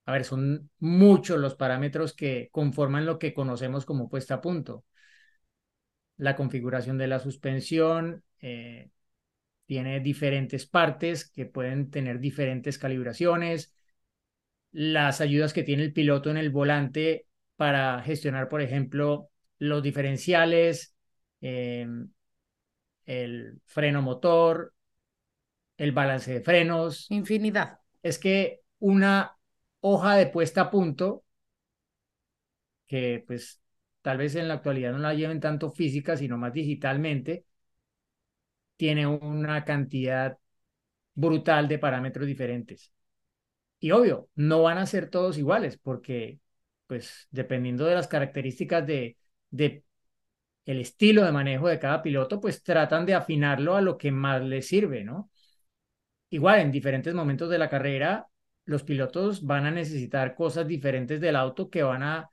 a 0.06 0.12
ver, 0.12 0.24
son 0.24 0.70
muchos 0.80 1.38
los 1.38 1.54
parámetros 1.54 2.12
que 2.14 2.48
conforman 2.52 3.06
lo 3.06 3.18
que 3.18 3.34
conocemos 3.34 3.84
como 3.84 4.08
puesta 4.08 4.34
a 4.34 4.40
punto. 4.40 4.84
La 6.18 6.36
configuración 6.36 6.98
de 6.98 7.06
la 7.06 7.20
suspensión, 7.20 8.22
eh, 8.40 8.90
tiene 9.66 10.00
diferentes 10.00 10.66
partes 10.66 11.30
que 11.30 11.46
pueden 11.46 11.90
tener 11.90 12.20
diferentes 12.20 12.78
calibraciones, 12.78 13.74
las 14.72 15.20
ayudas 15.20 15.52
que 15.52 15.62
tiene 15.62 15.84
el 15.84 15.92
piloto 15.92 16.30
en 16.30 16.36
el 16.36 16.50
volante 16.50 17.26
para 17.56 18.02
gestionar, 18.02 18.48
por 18.48 18.60
ejemplo, 18.60 19.30
los 19.58 19.82
diferenciales, 19.82 20.94
em, 21.40 22.10
el 23.06 23.60
freno 23.64 24.02
motor, 24.02 24.74
el 25.76 25.92
balance 25.92 26.32
de 26.32 26.40
frenos. 26.40 27.10
Infinidad. 27.10 27.78
Es 28.02 28.18
que 28.18 28.60
una 28.78 29.36
hoja 29.80 30.16
de 30.16 30.26
puesta 30.26 30.62
a 30.62 30.70
punto, 30.70 31.24
que 32.86 33.22
pues 33.26 33.60
tal 34.02 34.18
vez 34.18 34.34
en 34.36 34.48
la 34.48 34.54
actualidad 34.54 34.92
no 34.92 34.98
la 34.98 35.14
lleven 35.14 35.40
tanto 35.40 35.70
física, 35.70 36.16
sino 36.16 36.38
más 36.38 36.52
digitalmente, 36.52 37.44
tiene 38.76 39.06
una 39.06 39.64
cantidad 39.64 40.38
brutal 41.14 41.68
de 41.68 41.78
parámetros 41.78 42.26
diferentes. 42.26 42.92
Y 43.80 43.92
obvio, 43.92 44.30
no 44.34 44.62
van 44.62 44.78
a 44.78 44.86
ser 44.86 45.10
todos 45.10 45.38
iguales, 45.38 45.78
porque 45.78 46.40
pues 46.86 47.28
dependiendo 47.30 47.84
de 47.86 47.94
las 47.94 48.08
características 48.08 48.86
de, 48.86 49.16
de 49.50 49.84
el 50.66 50.80
estilo 50.80 51.24
de 51.24 51.32
manejo 51.32 51.68
de 51.68 51.78
cada 51.78 52.02
piloto, 52.02 52.40
pues 52.40 52.62
tratan 52.62 53.06
de 53.06 53.14
afinarlo 53.14 53.76
a 53.76 53.82
lo 53.82 53.98
que 53.98 54.12
más 54.12 54.42
les 54.42 54.68
sirve, 54.68 55.04
¿no? 55.04 55.30
Igual, 56.30 56.60
en 56.60 56.72
diferentes 56.72 57.14
momentos 57.14 57.48
de 57.50 57.58
la 57.58 57.70
carrera, 57.70 58.26
los 58.64 58.82
pilotos 58.82 59.44
van 59.46 59.66
a 59.66 59.70
necesitar 59.70 60.34
cosas 60.34 60.66
diferentes 60.66 61.20
del 61.20 61.36
auto 61.36 61.70
que 61.70 61.82
van 61.82 62.02
a, 62.02 62.30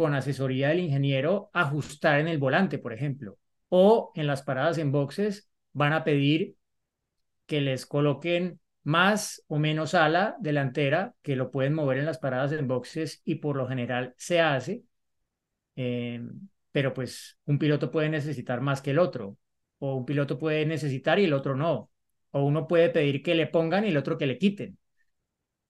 con 0.00 0.14
asesoría 0.14 0.70
del 0.70 0.80
ingeniero, 0.80 1.50
ajustar 1.52 2.20
en 2.20 2.28
el 2.28 2.38
volante, 2.38 2.78
por 2.78 2.94
ejemplo. 2.94 3.36
O 3.68 4.12
en 4.14 4.26
las 4.26 4.40
paradas 4.40 4.78
en 4.78 4.92
boxes 4.92 5.50
van 5.74 5.92
a 5.92 6.04
pedir 6.04 6.56
que 7.44 7.60
les 7.60 7.84
coloquen 7.84 8.60
más 8.82 9.44
o 9.46 9.58
menos 9.58 9.92
ala 9.92 10.36
delantera, 10.40 11.14
que 11.20 11.36
lo 11.36 11.50
pueden 11.50 11.74
mover 11.74 11.98
en 11.98 12.06
las 12.06 12.16
paradas 12.16 12.52
en 12.52 12.66
boxes 12.66 13.20
y 13.26 13.34
por 13.34 13.56
lo 13.56 13.68
general 13.68 14.14
se 14.16 14.40
hace. 14.40 14.84
Eh, 15.76 16.22
pero 16.72 16.94
pues 16.94 17.36
un 17.44 17.58
piloto 17.58 17.90
puede 17.90 18.08
necesitar 18.08 18.62
más 18.62 18.80
que 18.80 18.92
el 18.92 18.98
otro, 18.98 19.36
o 19.80 19.96
un 19.96 20.06
piloto 20.06 20.38
puede 20.38 20.64
necesitar 20.64 21.18
y 21.18 21.24
el 21.24 21.34
otro 21.34 21.54
no, 21.54 21.90
o 22.30 22.42
uno 22.42 22.66
puede 22.66 22.88
pedir 22.88 23.22
que 23.22 23.34
le 23.34 23.48
pongan 23.48 23.84
y 23.84 23.88
el 23.88 23.98
otro 23.98 24.16
que 24.16 24.26
le 24.26 24.38
quiten. 24.38 24.78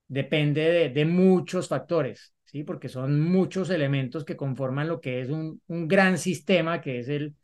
Depende 0.07 0.71
de, 0.71 0.89
de 0.91 1.05
muchos 1.05 1.67
factores, 1.67 2.33
¿sí? 2.51 2.65
Porque 2.65 2.89
son 2.89 3.21
muchos 3.21 3.71
elementos 3.71 4.25
que 4.25 4.37
conforman 4.37 4.89
lo 4.89 5.01
que 5.01 5.21
es 5.21 5.31
un, 5.31 5.63
un 5.69 5.87
gran 5.89 6.19
sistema 6.19 6.81
que 6.81 6.99
es 6.99 7.09
el, 7.09 7.37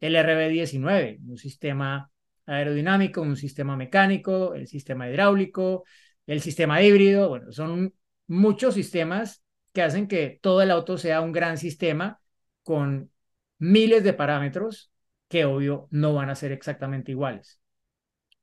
el 0.00 0.16
RB19, 0.16 1.18
un 1.26 1.38
sistema 1.38 2.10
aerodinámico, 2.46 3.22
un 3.22 3.36
sistema 3.36 3.76
mecánico, 3.76 4.54
el 4.54 4.68
sistema 4.68 5.08
hidráulico, 5.08 5.84
el 6.26 6.40
sistema 6.40 6.82
híbrido, 6.82 7.28
bueno, 7.28 7.52
son 7.52 7.94
muchos 8.26 8.74
sistemas 8.74 9.42
que 9.72 9.82
hacen 9.82 10.06
que 10.08 10.38
todo 10.42 10.62
el 10.62 10.70
auto 10.70 10.98
sea 10.98 11.20
un 11.20 11.32
gran 11.32 11.58
sistema 11.58 12.20
con 12.62 13.10
miles 13.58 14.04
de 14.04 14.12
parámetros 14.12 14.92
que 15.28 15.44
obvio 15.44 15.88
no 15.90 16.14
van 16.14 16.30
a 16.30 16.34
ser 16.36 16.52
exactamente 16.52 17.10
iguales. 17.12 17.60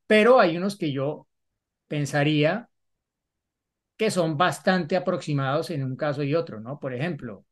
Pero 0.08 0.40
hay 0.40 0.58
unos 0.58 0.78
que 0.78 0.92
yo 0.92 1.28
pensaría 1.88 2.70
que 4.02 4.10
son 4.10 4.36
bastante 4.36 4.96
aproximados 4.96 5.70
en 5.70 5.84
un 5.84 5.96
caso 5.96 6.24
y 6.24 6.34
otro, 6.34 6.60
¿no? 6.60 6.80
Por 6.80 6.96
ejemplo, 6.96 7.46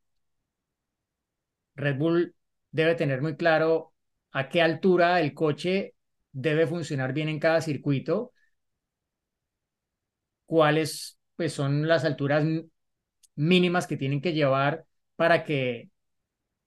Red 1.76 1.98
Bull 1.98 2.36
debe 2.72 2.96
tener 2.96 3.22
muy 3.22 3.36
claro 3.36 3.94
a 4.32 4.50
qué 4.50 4.64
altura 4.64 5.22
el 5.22 5.36
coche 5.36 5.94
debe 6.32 6.66
funcionar 6.66 7.14
bien 7.14 7.30
en 7.30 7.40
cada 7.40 7.62
circuito, 7.62 8.34
cuáles 10.48 11.20
pues, 11.36 11.54
son 11.54 11.88
las 11.88 12.04
alturas 12.04 12.44
mínimas 13.36 13.86
que 13.86 13.98
tienen 13.98 14.20
que 14.22 14.34
llevar 14.34 14.86
para 15.16 15.44
que 15.44 15.92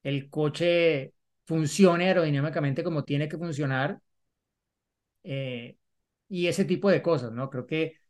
el 0.04 0.30
coche 0.30 1.14
funcione 1.44 2.06
aerodinámicamente 2.08 2.84
como 2.84 3.04
tiene 3.04 3.28
que 3.28 3.38
funcionar 3.38 4.00
eh, 5.24 5.76
y 6.28 6.46
ese 6.46 6.64
tipo 6.64 6.90
de 6.90 7.02
cosas, 7.02 7.32
¿no? 7.32 7.50
Creo 7.50 7.66
que 7.66 8.01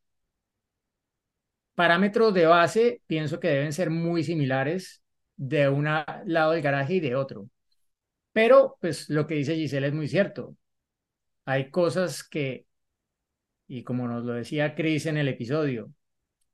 parámetros 1.82 2.32
de 2.32 2.46
base 2.46 3.02
pienso 3.08 3.40
que 3.40 3.48
deben 3.48 3.72
ser 3.72 3.90
muy 3.90 4.22
similares 4.22 5.02
de 5.34 5.68
un 5.68 5.82
lado 5.82 6.52
del 6.52 6.62
garaje 6.62 6.94
y 6.94 7.00
de 7.00 7.16
otro. 7.16 7.48
Pero, 8.32 8.76
pues, 8.80 9.10
lo 9.10 9.26
que 9.26 9.34
dice 9.34 9.56
Giselle 9.56 9.88
es 9.88 9.92
muy 9.92 10.06
cierto. 10.06 10.56
Hay 11.44 11.70
cosas 11.72 12.22
que, 12.22 12.66
y 13.66 13.82
como 13.82 14.06
nos 14.06 14.22
lo 14.22 14.34
decía 14.34 14.76
Chris 14.76 15.06
en 15.06 15.16
el 15.16 15.26
episodio, 15.26 15.92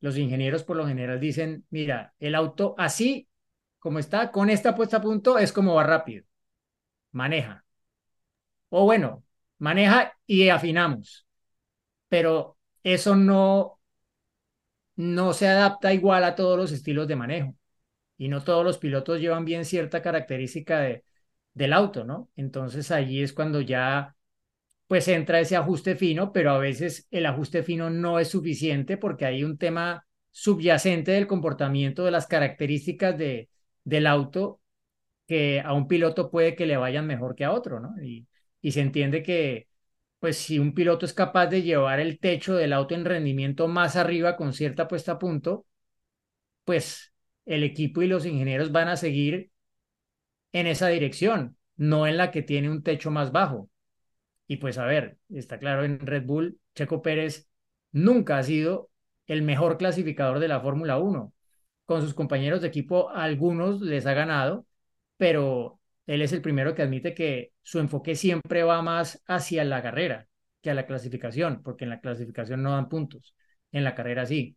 los 0.00 0.16
ingenieros 0.16 0.64
por 0.64 0.78
lo 0.78 0.86
general 0.86 1.20
dicen, 1.20 1.66
mira, 1.68 2.14
el 2.18 2.34
auto 2.34 2.74
así 2.78 3.28
como 3.78 3.98
está, 3.98 4.32
con 4.32 4.48
esta 4.48 4.74
puesta 4.74 4.96
a 4.96 5.02
punto, 5.02 5.36
es 5.36 5.52
como 5.52 5.74
va 5.74 5.84
rápido. 5.84 6.24
Maneja. 7.12 7.66
O 8.70 8.86
bueno, 8.86 9.24
maneja 9.58 10.14
y 10.26 10.48
afinamos. 10.48 11.26
Pero 12.08 12.56
eso 12.82 13.14
no, 13.14 13.77
no 14.98 15.32
se 15.32 15.46
adapta 15.48 15.94
igual 15.94 16.24
a 16.24 16.34
todos 16.34 16.58
los 16.58 16.72
estilos 16.72 17.06
de 17.08 17.16
manejo. 17.16 17.54
Y 18.18 18.28
no 18.28 18.42
todos 18.44 18.64
los 18.64 18.78
pilotos 18.78 19.20
llevan 19.20 19.44
bien 19.44 19.64
cierta 19.64 20.02
característica 20.02 20.80
de, 20.80 21.04
del 21.54 21.72
auto, 21.72 22.04
¿no? 22.04 22.30
Entonces 22.36 22.90
allí 22.90 23.22
es 23.22 23.32
cuando 23.32 23.60
ya 23.60 24.16
pues 24.88 25.08
entra 25.08 25.40
ese 25.40 25.56
ajuste 25.56 25.96
fino, 25.96 26.32
pero 26.32 26.52
a 26.52 26.58
veces 26.58 27.06
el 27.10 27.26
ajuste 27.26 27.62
fino 27.62 27.90
no 27.90 28.18
es 28.18 28.28
suficiente 28.28 28.96
porque 28.96 29.26
hay 29.26 29.44
un 29.44 29.58
tema 29.58 30.06
subyacente 30.32 31.12
del 31.12 31.26
comportamiento 31.28 32.04
de 32.04 32.10
las 32.12 32.26
características 32.26 33.16
de, 33.18 33.50
del 33.84 34.06
auto 34.06 34.60
que 35.26 35.60
a 35.60 35.74
un 35.74 35.88
piloto 35.88 36.30
puede 36.30 36.56
que 36.56 36.66
le 36.66 36.76
vayan 36.76 37.06
mejor 37.06 37.36
que 37.36 37.44
a 37.44 37.52
otro, 37.52 37.80
¿no? 37.80 37.94
Y, 38.02 38.26
y 38.62 38.72
se 38.72 38.80
entiende 38.80 39.22
que, 39.22 39.67
pues 40.20 40.36
si 40.38 40.58
un 40.58 40.74
piloto 40.74 41.06
es 41.06 41.12
capaz 41.12 41.46
de 41.46 41.62
llevar 41.62 42.00
el 42.00 42.18
techo 42.18 42.54
del 42.56 42.72
auto 42.72 42.94
en 42.94 43.04
rendimiento 43.04 43.68
más 43.68 43.96
arriba 43.96 44.36
con 44.36 44.52
cierta 44.52 44.88
puesta 44.88 45.12
a 45.12 45.18
punto, 45.18 45.66
pues 46.64 47.12
el 47.46 47.64
equipo 47.64 48.02
y 48.02 48.08
los 48.08 48.26
ingenieros 48.26 48.72
van 48.72 48.88
a 48.88 48.96
seguir 48.96 49.50
en 50.52 50.66
esa 50.66 50.88
dirección, 50.88 51.56
no 51.76 52.06
en 52.06 52.16
la 52.16 52.30
que 52.30 52.42
tiene 52.42 52.70
un 52.70 52.82
techo 52.82 53.10
más 53.10 53.32
bajo. 53.32 53.70
Y 54.46 54.56
pues 54.58 54.78
a 54.78 54.86
ver, 54.86 55.18
está 55.30 55.58
claro, 55.58 55.84
en 55.84 56.00
Red 56.00 56.24
Bull, 56.26 56.58
Checo 56.74 57.02
Pérez 57.02 57.48
nunca 57.92 58.38
ha 58.38 58.42
sido 58.42 58.90
el 59.26 59.42
mejor 59.42 59.78
clasificador 59.78 60.38
de 60.40 60.48
la 60.48 60.60
Fórmula 60.60 60.98
1 60.98 61.32
con 61.86 62.02
sus 62.02 62.14
compañeros 62.14 62.60
de 62.60 62.68
equipo, 62.68 63.10
algunos 63.10 63.80
les 63.80 64.04
ha 64.06 64.12
ganado, 64.14 64.66
pero 65.16 65.77
él 66.08 66.22
es 66.22 66.32
el 66.32 66.40
primero 66.42 66.74
que 66.74 66.82
admite 66.82 67.14
que 67.14 67.52
su 67.62 67.78
enfoque 67.80 68.16
siempre 68.16 68.62
va 68.64 68.80
más 68.82 69.22
hacia 69.26 69.62
la 69.64 69.82
carrera 69.82 70.26
que 70.62 70.70
a 70.70 70.74
la 70.74 70.86
clasificación, 70.86 71.62
porque 71.62 71.84
en 71.84 71.90
la 71.90 72.00
clasificación 72.00 72.62
no 72.62 72.72
dan 72.72 72.88
puntos, 72.88 73.34
en 73.72 73.84
la 73.84 73.94
carrera 73.94 74.24
sí. 74.26 74.56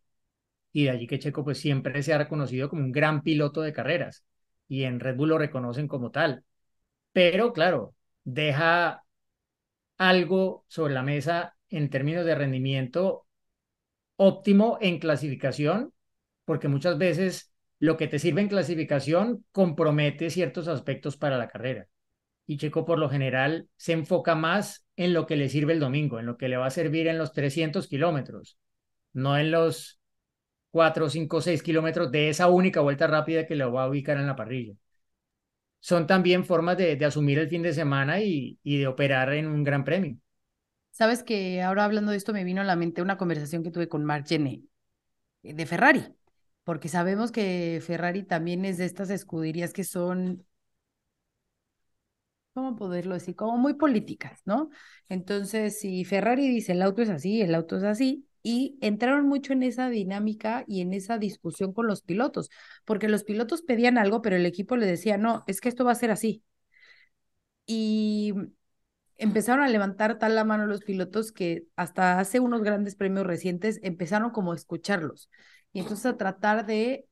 Y 0.72 0.84
de 0.84 0.90
allí 0.90 1.06
que 1.06 1.18
Checo 1.18 1.44
pues 1.44 1.60
siempre 1.60 2.02
se 2.02 2.14
ha 2.14 2.18
reconocido 2.18 2.70
como 2.70 2.82
un 2.82 2.92
gran 2.92 3.22
piloto 3.22 3.60
de 3.60 3.74
carreras 3.74 4.24
y 4.66 4.84
en 4.84 4.98
Red 4.98 5.16
Bull 5.16 5.28
lo 5.30 5.38
reconocen 5.38 5.88
como 5.88 6.10
tal. 6.10 6.44
Pero 7.12 7.52
claro, 7.52 7.94
deja 8.24 9.04
algo 9.98 10.64
sobre 10.68 10.94
la 10.94 11.02
mesa 11.02 11.54
en 11.68 11.90
términos 11.90 12.24
de 12.24 12.34
rendimiento 12.34 13.26
óptimo 14.16 14.78
en 14.80 14.98
clasificación 14.98 15.92
porque 16.46 16.68
muchas 16.68 16.96
veces 16.96 17.51
lo 17.82 17.96
que 17.96 18.06
te 18.06 18.20
sirve 18.20 18.40
en 18.40 18.48
clasificación 18.48 19.44
compromete 19.50 20.30
ciertos 20.30 20.68
aspectos 20.68 21.16
para 21.16 21.36
la 21.36 21.48
carrera. 21.48 21.88
Y 22.46 22.56
Checo 22.56 22.84
por 22.84 23.00
lo 23.00 23.10
general 23.10 23.66
se 23.76 23.90
enfoca 23.90 24.36
más 24.36 24.86
en 24.94 25.12
lo 25.12 25.26
que 25.26 25.34
le 25.34 25.48
sirve 25.48 25.72
el 25.72 25.80
domingo, 25.80 26.20
en 26.20 26.26
lo 26.26 26.36
que 26.36 26.48
le 26.48 26.56
va 26.56 26.66
a 26.66 26.70
servir 26.70 27.08
en 27.08 27.18
los 27.18 27.32
300 27.32 27.88
kilómetros, 27.88 28.56
no 29.12 29.36
en 29.36 29.50
los 29.50 30.00
4, 30.70 31.10
5, 31.10 31.40
6 31.40 31.60
kilómetros 31.64 32.12
de 32.12 32.28
esa 32.28 32.48
única 32.48 32.80
vuelta 32.80 33.08
rápida 33.08 33.48
que 33.48 33.56
lo 33.56 33.72
va 33.72 33.82
a 33.82 33.88
ubicar 33.88 34.16
en 34.16 34.28
la 34.28 34.36
parrilla. 34.36 34.74
Son 35.80 36.06
también 36.06 36.44
formas 36.44 36.76
de, 36.76 37.04
asumir 37.04 37.40
el 37.40 37.48
fin 37.48 37.62
de 37.62 37.72
semana 37.72 38.20
y, 38.20 38.60
de 38.62 38.86
operar 38.86 39.32
en 39.32 39.48
un 39.48 39.64
gran 39.64 39.82
premio. 39.82 40.18
Sabes 40.92 41.24
que 41.24 41.60
ahora 41.62 41.84
hablando 41.84 42.12
de 42.12 42.18
esto 42.18 42.32
me 42.32 42.44
vino 42.44 42.60
a 42.60 42.64
la 42.64 42.76
mente 42.76 43.02
una 43.02 43.18
conversación 43.18 43.64
que 43.64 43.72
tuve 43.72 43.88
con 43.88 44.06
Gené 44.24 44.62
eh, 45.42 45.52
de 45.52 45.66
Ferrari 45.66 46.14
porque 46.64 46.88
sabemos 46.88 47.32
que 47.32 47.80
Ferrari 47.84 48.22
también 48.24 48.64
es 48.64 48.78
de 48.78 48.84
estas 48.86 49.10
escuderías 49.10 49.72
que 49.72 49.84
son, 49.84 50.46
¿cómo 52.54 52.76
poderlo 52.76 53.14
decir? 53.14 53.34
Como 53.36 53.56
muy 53.58 53.74
políticas, 53.74 54.42
¿no? 54.44 54.70
Entonces, 55.08 55.78
si 55.80 56.04
Ferrari 56.04 56.48
dice 56.48 56.72
el 56.72 56.82
auto 56.82 57.02
es 57.02 57.08
así, 57.10 57.40
el 57.42 57.54
auto 57.54 57.76
es 57.78 57.84
así, 57.84 58.26
y 58.42 58.78
entraron 58.80 59.26
mucho 59.28 59.52
en 59.52 59.62
esa 59.62 59.88
dinámica 59.88 60.64
y 60.66 60.80
en 60.80 60.92
esa 60.94 61.18
discusión 61.18 61.72
con 61.72 61.86
los 61.86 62.02
pilotos, 62.02 62.50
porque 62.84 63.08
los 63.08 63.24
pilotos 63.24 63.62
pedían 63.62 63.98
algo, 63.98 64.20
pero 64.22 64.36
el 64.36 64.46
equipo 64.46 64.76
le 64.76 64.86
decía, 64.86 65.16
no, 65.18 65.44
es 65.46 65.60
que 65.60 65.68
esto 65.68 65.84
va 65.84 65.92
a 65.92 65.94
ser 65.94 66.10
así. 66.10 66.42
y 67.66 68.34
empezaron 69.16 69.64
a 69.64 69.68
levantar 69.68 70.18
tal 70.18 70.34
la 70.34 70.44
mano 70.44 70.66
los 70.66 70.82
pilotos 70.82 71.32
que 71.32 71.66
hasta 71.76 72.18
hace 72.18 72.40
unos 72.40 72.62
grandes 72.62 72.96
premios 72.96 73.26
recientes 73.26 73.78
empezaron 73.82 74.30
como 74.30 74.52
a 74.52 74.56
escucharlos 74.56 75.30
y 75.72 75.80
entonces 75.80 76.06
a 76.06 76.16
tratar 76.16 76.66
de 76.66 77.06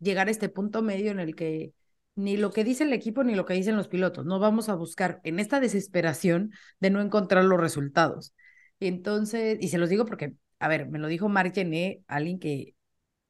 llegar 0.00 0.28
a 0.28 0.30
este 0.30 0.48
punto 0.48 0.82
medio 0.82 1.10
en 1.10 1.20
el 1.20 1.34
que 1.34 1.72
ni 2.14 2.36
lo 2.36 2.50
que 2.50 2.64
dice 2.64 2.84
el 2.84 2.92
equipo 2.92 3.22
ni 3.22 3.34
lo 3.34 3.44
que 3.44 3.54
dicen 3.54 3.76
los 3.76 3.88
pilotos, 3.88 4.26
no 4.26 4.40
vamos 4.40 4.68
a 4.68 4.74
buscar 4.74 5.20
en 5.24 5.38
esta 5.38 5.60
desesperación 5.60 6.52
de 6.80 6.90
no 6.90 7.00
encontrar 7.00 7.44
los 7.44 7.60
resultados. 7.60 8.34
Entonces, 8.80 9.58
y 9.60 9.68
se 9.68 9.78
los 9.78 9.88
digo 9.88 10.04
porque, 10.04 10.34
a 10.58 10.68
ver, 10.68 10.88
me 10.88 10.98
lo 10.98 11.08
dijo 11.08 11.28
Marc 11.28 11.54
Gené, 11.54 12.02
alguien 12.08 12.38
que 12.40 12.74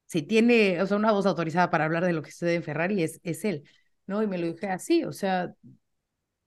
si 0.07 0.23
tiene, 0.23 0.81
o 0.81 0.87
sea, 0.87 0.97
una 0.97 1.11
voz 1.11 1.25
autorizada 1.27 1.69
para 1.69 1.85
hablar 1.85 2.05
de 2.05 2.13
lo 2.13 2.23
que 2.23 2.31
sucede 2.31 2.55
en 2.55 2.63
Ferrari 2.63 3.03
es, 3.03 3.19
es 3.23 3.45
él, 3.45 3.63
¿no? 4.07 4.23
Y 4.23 4.27
me 4.27 4.37
lo 4.39 4.47
dije 4.47 4.67
así, 4.69 5.03
o 5.03 5.13
sea, 5.13 5.53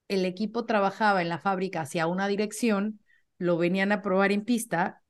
el 0.09 0.25
equipo 0.25 0.65
trabajaba 0.67 1.23
en 1.23 1.29
la 1.29 1.39
fábrica 1.39 1.83
hacia 1.83 2.07
una 2.07 2.29
dirección, 2.29 3.01
lo 3.39 3.57
venían 3.59 3.93
a 3.93 4.03
probar 4.03 4.33
en 4.33 4.45
pista 4.45 5.03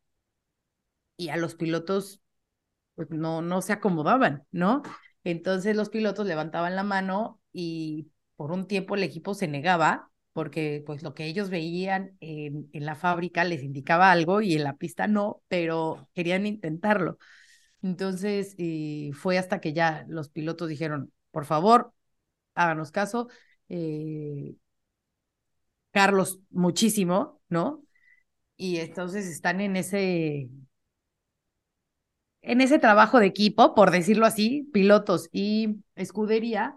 y 1.17 1.29
a 1.29 1.37
los 1.37 1.55
pilotos 1.55 2.22
pues 2.95 3.11
no, 3.11 3.43
no 3.43 3.63
se 3.63 3.73
acomodaban, 3.73 4.45
¿no? 4.53 4.83
Entonces 5.25 5.77
los 5.77 5.89
pilotos 5.91 6.27
levantaban 6.27 6.77
la 6.77 6.83
mano 6.85 7.41
y 7.53 8.11
por 8.37 8.53
un 8.53 8.67
tiempo 8.67 8.95
el 8.95 9.03
equipo 9.03 9.35
se 9.35 9.49
negaba 9.49 10.11
porque 10.33 10.83
pues 10.87 11.03
lo 11.03 11.15
que 11.15 11.27
ellos 11.27 11.51
veían 11.51 12.17
en, 12.21 12.69
en 12.73 12.87
la 12.87 12.95
fábrica 12.97 13.45
les 13.45 13.63
indicaba 13.63 14.11
algo 14.11 14.41
y 14.41 14.55
en 14.55 14.65
la 14.65 14.77
pista 14.77 15.07
no, 15.07 15.43
pero 15.49 16.09
querían 16.15 16.47
intentarlo. 16.47 17.19
Entonces 17.83 18.55
y 18.59 19.13
fue 19.15 19.39
hasta 19.39 19.61
que 19.61 19.73
ya 19.73 20.05
los 20.09 20.29
pilotos 20.31 20.69
dijeron, 20.69 21.13
por 21.31 21.45
favor, 21.47 21.93
háganos 22.55 22.93
caso. 22.93 23.29
Eh, 23.69 24.55
Carlos 25.91 26.41
muchísimo, 26.51 27.41
¿no? 27.49 27.85
Y 28.57 28.79
entonces 28.79 29.27
están 29.27 29.61
en 29.63 29.77
ese, 29.77 30.51
en 32.43 32.61
ese 32.61 32.79
trabajo 32.79 33.19
de 33.21 33.27
equipo, 33.27 33.75
por 33.75 33.91
decirlo 33.91 34.27
así, 34.27 34.69
pilotos 34.73 35.29
y 35.33 35.77
escudería, 35.97 36.75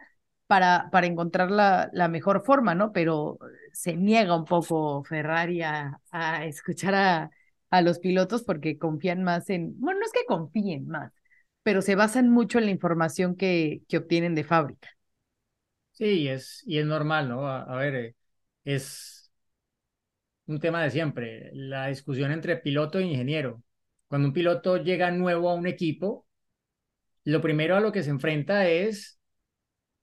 para, 0.47 0.89
para 0.91 1.07
encontrar 1.07 1.49
la, 1.51 1.89
la 1.93 2.07
mejor 2.07 2.43
forma, 2.45 2.75
¿no? 2.75 2.91
Pero 2.93 3.39
se 3.73 3.95
niega 3.95 4.35
un 4.37 4.45
poco 4.45 5.03
Ferrari 5.03 5.61
a, 5.63 5.99
a 6.11 6.45
escuchar 6.45 6.93
a, 6.95 7.31
a 7.71 7.81
los 7.81 7.99
pilotos 7.99 8.43
porque 8.43 8.77
confían 8.77 9.23
más 9.23 9.49
en, 9.49 9.79
bueno, 9.79 9.99
no 10.01 10.05
es 10.05 10.11
que 10.13 10.25
confíen 10.27 10.87
más, 10.87 11.11
pero 11.63 11.81
se 11.81 11.95
basan 11.95 12.29
mucho 12.29 12.59
en 12.59 12.65
la 12.65 12.71
información 12.71 13.35
que, 13.35 13.81
que 13.87 13.97
obtienen 13.97 14.35
de 14.35 14.43
fábrica. 14.43 14.89
Sí, 15.91 16.27
es, 16.27 16.61
y 16.65 16.77
es 16.79 16.85
normal, 16.85 17.29
¿no? 17.29 17.47
A, 17.47 17.75
ver, 17.77 17.95
eh, 17.95 18.15
es 18.65 19.31
un 20.47 20.59
tema 20.59 20.83
de 20.83 20.91
siempre, 20.91 21.49
la 21.53 21.87
discusión 21.87 22.31
entre 22.31 22.57
piloto 22.57 22.99
e 22.99 23.03
ingeniero. 23.03 23.61
Cuando 24.15 24.29
un 24.29 24.33
piloto 24.33 24.77
llega 24.77 25.11
nuevo 25.11 25.49
a 25.49 25.55
un 25.55 25.67
equipo, 25.67 26.25
lo 27.25 27.41
primero 27.41 27.75
a 27.75 27.81
lo 27.81 27.91
que 27.91 28.01
se 28.01 28.11
enfrenta 28.11 28.65
es 28.65 29.19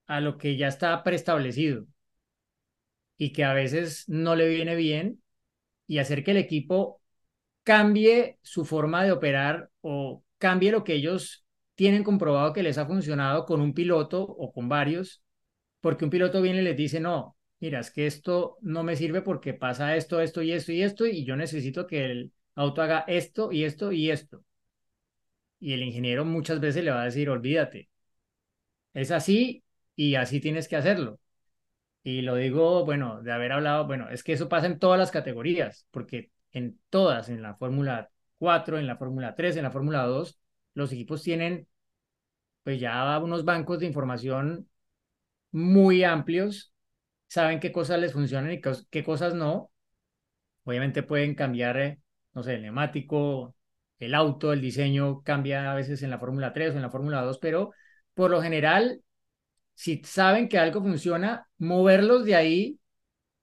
a 0.05 0.21
lo 0.21 0.37
que 0.37 0.55
ya 0.55 0.67
está 0.67 1.01
preestablecido 1.01 1.87
y 3.17 3.33
que 3.33 3.43
a 3.43 3.55
veces 3.55 4.07
no 4.07 4.35
le 4.35 4.49
viene 4.49 4.75
bien 4.75 5.23
y 5.87 5.97
hacer 5.97 6.23
que 6.23 6.29
el 6.29 6.37
equipo 6.37 7.01
cambie 7.63 8.37
su 8.43 8.65
forma 8.65 9.03
de 9.03 9.13
operar 9.13 9.71
o 9.81 10.23
cambie 10.37 10.71
lo 10.71 10.83
que 10.83 10.93
ellos 10.93 11.43
tienen 11.73 12.03
comprobado 12.03 12.53
que 12.53 12.61
les 12.61 12.77
ha 12.77 12.85
funcionado 12.85 13.47
con 13.47 13.61
un 13.61 13.73
piloto 13.73 14.21
o 14.21 14.53
con 14.53 14.69
varios, 14.69 15.23
porque 15.81 16.05
un 16.05 16.11
piloto 16.11 16.39
viene 16.39 16.59
y 16.59 16.65
les 16.65 16.77
dice, 16.77 16.99
no, 16.99 17.35
mira, 17.59 17.79
es 17.79 17.89
que 17.89 18.05
esto 18.05 18.59
no 18.61 18.83
me 18.83 18.95
sirve 18.95 19.23
porque 19.23 19.55
pasa 19.55 19.95
esto, 19.95 20.21
esto 20.21 20.43
y 20.43 20.51
esto 20.51 20.71
y 20.71 20.83
esto, 20.83 21.07
y 21.07 21.25
yo 21.25 21.35
necesito 21.35 21.87
que 21.87 22.05
el 22.05 22.33
auto 22.55 22.81
haga 22.81 23.05
esto 23.07 23.51
y 23.51 23.63
esto 23.65 23.91
y 23.91 24.11
esto. 24.11 24.43
Y 25.59 25.73
el 25.73 25.81
ingeniero 25.83 26.25
muchas 26.25 26.59
veces 26.59 26.83
le 26.83 26.91
va 26.91 27.01
a 27.01 27.05
decir, 27.05 27.29
olvídate, 27.29 27.89
es 28.93 29.11
así 29.11 29.63
y 29.95 30.15
así 30.15 30.39
tienes 30.39 30.67
que 30.67 30.75
hacerlo. 30.75 31.19
Y 32.03 32.21
lo 32.21 32.35
digo, 32.35 32.85
bueno, 32.85 33.21
de 33.21 33.31
haber 33.31 33.53
hablado, 33.53 33.87
bueno, 33.87 34.09
es 34.09 34.23
que 34.23 34.33
eso 34.33 34.49
pasa 34.49 34.67
en 34.67 34.79
todas 34.79 34.99
las 34.99 35.11
categorías, 35.11 35.87
porque 35.91 36.31
en 36.51 36.79
todas, 36.89 37.29
en 37.29 37.41
la 37.41 37.55
Fórmula 37.55 38.09
4, 38.39 38.77
en 38.79 38.87
la 38.87 38.97
Fórmula 38.97 39.35
3, 39.35 39.57
en 39.57 39.63
la 39.63 39.71
Fórmula 39.71 40.03
2, 40.03 40.39
los 40.73 40.91
equipos 40.91 41.23
tienen 41.23 41.67
pues 42.63 42.79
ya 42.79 43.17
unos 43.19 43.45
bancos 43.45 43.79
de 43.79 43.87
información 43.87 44.69
muy 45.51 46.03
amplios, 46.03 46.73
saben 47.27 47.59
qué 47.59 47.71
cosas 47.71 47.99
les 47.99 48.13
funcionan 48.13 48.53
y 48.53 48.61
qué 48.89 49.03
cosas 49.03 49.33
no. 49.35 49.71
Obviamente 50.65 51.03
pueden 51.03 51.35
cambiar, 51.35 51.77
eh, 51.77 51.99
no 52.33 52.43
sé, 52.43 52.55
el 52.55 52.63
neumático, 52.63 53.55
el 53.99 54.13
auto, 54.15 54.53
el 54.53 54.61
diseño 54.61 55.21
cambia 55.23 55.71
a 55.71 55.75
veces 55.75 56.03
en 56.03 56.09
la 56.09 56.19
Fórmula 56.19 56.53
3 56.53 56.73
o 56.73 56.75
en 56.77 56.81
la 56.81 56.89
Fórmula 56.89 57.21
2, 57.21 57.37
pero 57.39 57.71
por 58.13 58.31
lo 58.31 58.41
general, 58.41 59.01
si 59.75 60.01
saben 60.03 60.49
que 60.49 60.57
algo 60.59 60.81
funciona, 60.81 61.47
moverlos 61.57 62.25
de 62.25 62.35
ahí 62.35 62.79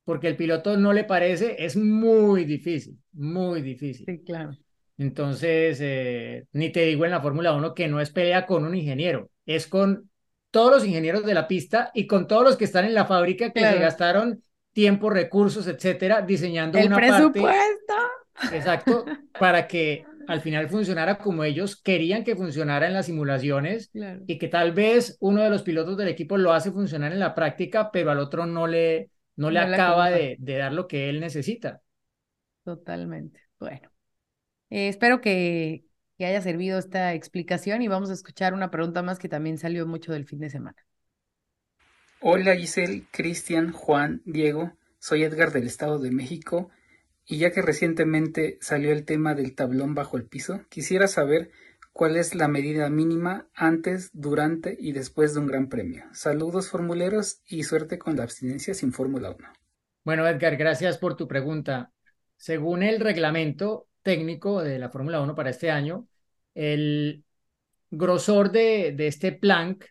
porque 0.05 0.29
el 0.29 0.37
piloto 0.37 0.76
no 0.76 0.92
le 0.92 1.05
parece 1.05 1.64
es 1.64 1.76
muy 1.76 2.44
difícil, 2.44 2.98
muy 3.12 3.62
difícil. 3.62 4.07
Sí, 4.07 4.22
claro. 4.24 4.50
Entonces, 4.98 5.79
eh, 5.81 6.46
ni 6.53 6.70
te 6.70 6.83
digo 6.85 7.05
en 7.05 7.11
la 7.11 7.20
Fórmula 7.20 7.53
1 7.55 7.74
que 7.74 7.88
no 7.88 8.00
es 8.00 8.11
pelea 8.11 8.46
con 8.46 8.64
un 8.64 8.74
ingeniero, 8.74 9.31
es 9.46 9.66
con 9.66 10.11
todos 10.50 10.70
los 10.72 10.85
ingenieros 10.87 11.24
de 11.24 11.35
la 11.35 11.46
pista 11.48 11.90
y 11.94 12.07
con 12.07 12.26
todos 12.26 12.42
los 12.44 12.57
que 12.57 12.64
están 12.64 12.85
en 12.85 12.94
la 12.94 13.07
fábrica 13.07 13.50
que 13.53 13.61
Claro. 13.61 13.76
se 13.76 13.83
gastaron 13.83 14.42
tiempo, 14.72 15.11
recursos, 15.11 15.66
etcétera, 15.66 16.22
diseñando 16.22 16.79
El 16.79 16.87
una 16.88 16.96
presupuesto. 16.96 17.42
parte 17.42 18.09
exacto 18.48 19.12
para 19.37 19.66
que 19.68 20.11
al 20.26 20.40
final 20.40 20.68
funcionara 20.68 21.18
como 21.18 21.44
ellos 21.44 21.76
querían 21.81 22.24
que 22.24 22.37
funcionara 22.37 22.87
en 22.87 22.94
las 22.94 23.07
simulaciones 23.07 23.92
Claro. 23.92 24.26
y 24.26 24.38
que 24.38 24.48
tal 24.48 24.72
vez 24.72 25.16
uno 25.20 25.42
de 25.42 25.50
los 25.50 25.62
pilotos 25.62 25.96
del 25.96 26.09
equipo 26.09 26.37
lo 26.38 26.53
hace 26.53 26.70
funcionar 26.72 27.12
en 27.12 27.18
la 27.20 27.35
práctica, 27.35 27.90
pero 27.90 28.11
al 28.12 28.18
otro 28.20 28.46
no 28.46 28.66
le, 28.66 29.11
no 29.37 29.50
le 29.50 29.59
No 29.59 29.66
le 29.68 29.76
acaba 29.76 30.11
de 30.11 30.37
dar 30.40 30.72
lo 30.72 30.87
que 30.87 31.09
él 31.11 31.20
necesita. 31.20 31.83
Totalmente. 32.64 33.40
Bueno, 33.59 33.90
eh, 34.70 34.88
espero 34.88 35.20
que, 35.20 35.87
que 36.18 36.26
haya 36.26 36.42
servido 36.42 36.79
esta 36.79 37.14
explicación 37.14 37.83
y 37.83 37.88
vamos 37.88 38.11
a 38.11 38.14
escuchar 38.14 38.55
una 38.55 38.70
pregunta 38.72 39.03
más 39.03 39.18
que 39.20 39.29
también 39.31 39.59
salió 39.59 39.87
mucho 39.87 40.12
del 40.12 40.26
fin 40.26 40.40
de 40.40 40.50
semana. 40.50 40.76
Hola 42.20 42.57
Giselle, 42.57 43.05
Cristian, 43.11 43.72
Juan, 43.72 44.22
Diego, 44.24 44.72
soy 44.98 45.24
Edgar 45.24 45.53
del 45.53 45.66
Estado 45.66 45.98
de 45.98 46.11
México 46.11 46.70
y 47.30 47.38
ya 47.38 47.52
que 47.52 47.62
recientemente 47.62 48.58
salió 48.60 48.90
el 48.90 49.04
tema 49.04 49.36
del 49.36 49.54
tablón 49.54 49.94
bajo 49.94 50.16
el 50.16 50.26
piso, 50.26 50.62
quisiera 50.68 51.06
saber 51.06 51.52
cuál 51.92 52.16
es 52.16 52.34
la 52.34 52.48
medida 52.48 52.90
mínima 52.90 53.46
antes, 53.54 54.10
durante 54.12 54.76
y 54.76 54.90
después 54.90 55.32
de 55.32 55.38
un 55.38 55.46
gran 55.46 55.68
premio. 55.68 56.06
Saludos 56.12 56.68
formuleros 56.68 57.40
y 57.46 57.62
suerte 57.62 58.00
con 58.00 58.16
la 58.16 58.24
abstinencia 58.24 58.74
sin 58.74 58.92
Fórmula 58.92 59.30
1. 59.30 59.48
Bueno, 60.02 60.26
Edgar, 60.26 60.56
gracias 60.56 60.98
por 60.98 61.16
tu 61.16 61.28
pregunta. 61.28 61.92
Según 62.36 62.82
el 62.82 62.98
reglamento 62.98 63.86
técnico 64.02 64.64
de 64.64 64.80
la 64.80 64.90
Fórmula 64.90 65.20
1 65.20 65.32
para 65.36 65.50
este 65.50 65.70
año, 65.70 66.08
el 66.54 67.22
grosor 67.92 68.50
de, 68.50 68.92
de 68.96 69.06
este 69.06 69.30
plank, 69.30 69.84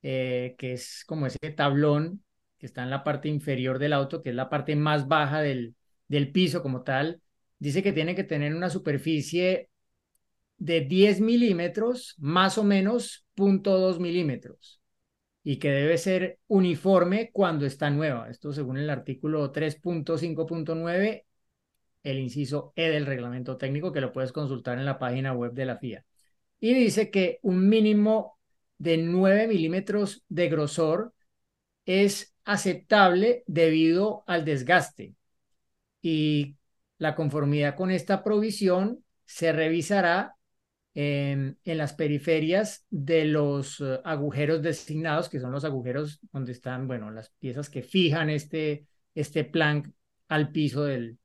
eh, 0.00 0.54
que 0.56 0.72
es 0.72 1.04
como 1.06 1.26
ese 1.26 1.50
tablón 1.54 2.24
que 2.56 2.64
está 2.64 2.82
en 2.82 2.88
la 2.88 3.04
parte 3.04 3.28
inferior 3.28 3.78
del 3.78 3.92
auto, 3.92 4.22
que 4.22 4.30
es 4.30 4.34
la 4.34 4.48
parte 4.48 4.74
más 4.74 5.06
baja 5.06 5.42
del, 5.42 5.74
del 6.12 6.30
piso 6.30 6.62
como 6.62 6.82
tal, 6.82 7.22
dice 7.58 7.82
que 7.82 7.94
tiene 7.94 8.14
que 8.14 8.22
tener 8.22 8.54
una 8.54 8.68
superficie 8.68 9.70
de 10.58 10.82
10 10.82 11.22
milímetros, 11.22 12.16
más 12.18 12.58
o 12.58 12.64
menos 12.64 13.24
0.2 13.34 13.98
milímetros, 13.98 14.82
y 15.42 15.56
que 15.56 15.70
debe 15.70 15.96
ser 15.96 16.38
uniforme 16.48 17.30
cuando 17.32 17.64
está 17.64 17.88
nueva. 17.88 18.28
Esto 18.28 18.52
según 18.52 18.76
el 18.76 18.90
artículo 18.90 19.50
3.5.9, 19.52 21.24
el 22.02 22.18
inciso 22.18 22.74
E 22.76 22.90
del 22.90 23.06
reglamento 23.06 23.56
técnico, 23.56 23.90
que 23.90 24.02
lo 24.02 24.12
puedes 24.12 24.32
consultar 24.32 24.76
en 24.76 24.84
la 24.84 24.98
página 24.98 25.32
web 25.32 25.54
de 25.54 25.64
la 25.64 25.78
FIA. 25.78 26.04
Y 26.60 26.74
dice 26.74 27.10
que 27.10 27.38
un 27.40 27.70
mínimo 27.70 28.38
de 28.76 28.98
9 28.98 29.48
milímetros 29.48 30.24
de 30.28 30.50
grosor 30.50 31.14
es 31.86 32.34
aceptable 32.44 33.44
debido 33.46 34.24
al 34.26 34.44
desgaste. 34.44 35.14
Y 36.02 36.56
la 36.98 37.14
conformidad 37.14 37.76
con 37.76 37.90
esta 37.90 38.22
provisión 38.22 39.02
se 39.24 39.52
revisará 39.52 40.36
en, 40.94 41.58
las 41.64 41.94
periferias 41.94 42.86
de 42.90 43.24
los 43.24 43.80
uh, 43.80 44.00
agujeros 44.04 44.62
designados, 44.62 45.28
que 45.28 45.40
son 45.40 45.52
los 45.52 45.64
agujeros 45.64 46.20
donde 46.32 46.52
están, 46.52 46.86
bueno, 46.86 47.10
las 47.10 47.30
piezas 47.38 47.70
que 47.70 47.82
fijan 47.82 48.28
este, 48.28 48.86
este 49.14 49.50
al 50.28 50.50
piso 50.52 50.84
del, 50.84 51.18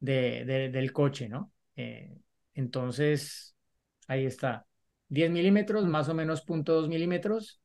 de, 0.00 0.44
de, 0.44 0.70
del 0.70 0.92
coche, 0.92 1.28
¿no? 1.28 1.52
Eh, 1.76 2.18
entonces, 2.54 3.54
ahí 4.08 4.26
está. 4.26 4.66
10 5.08 5.30
milímetros, 5.30 5.86
más 5.86 6.08
o 6.08 6.14
menos 6.14 6.44
0.2 6.44 6.88
milímetros, 6.88 7.60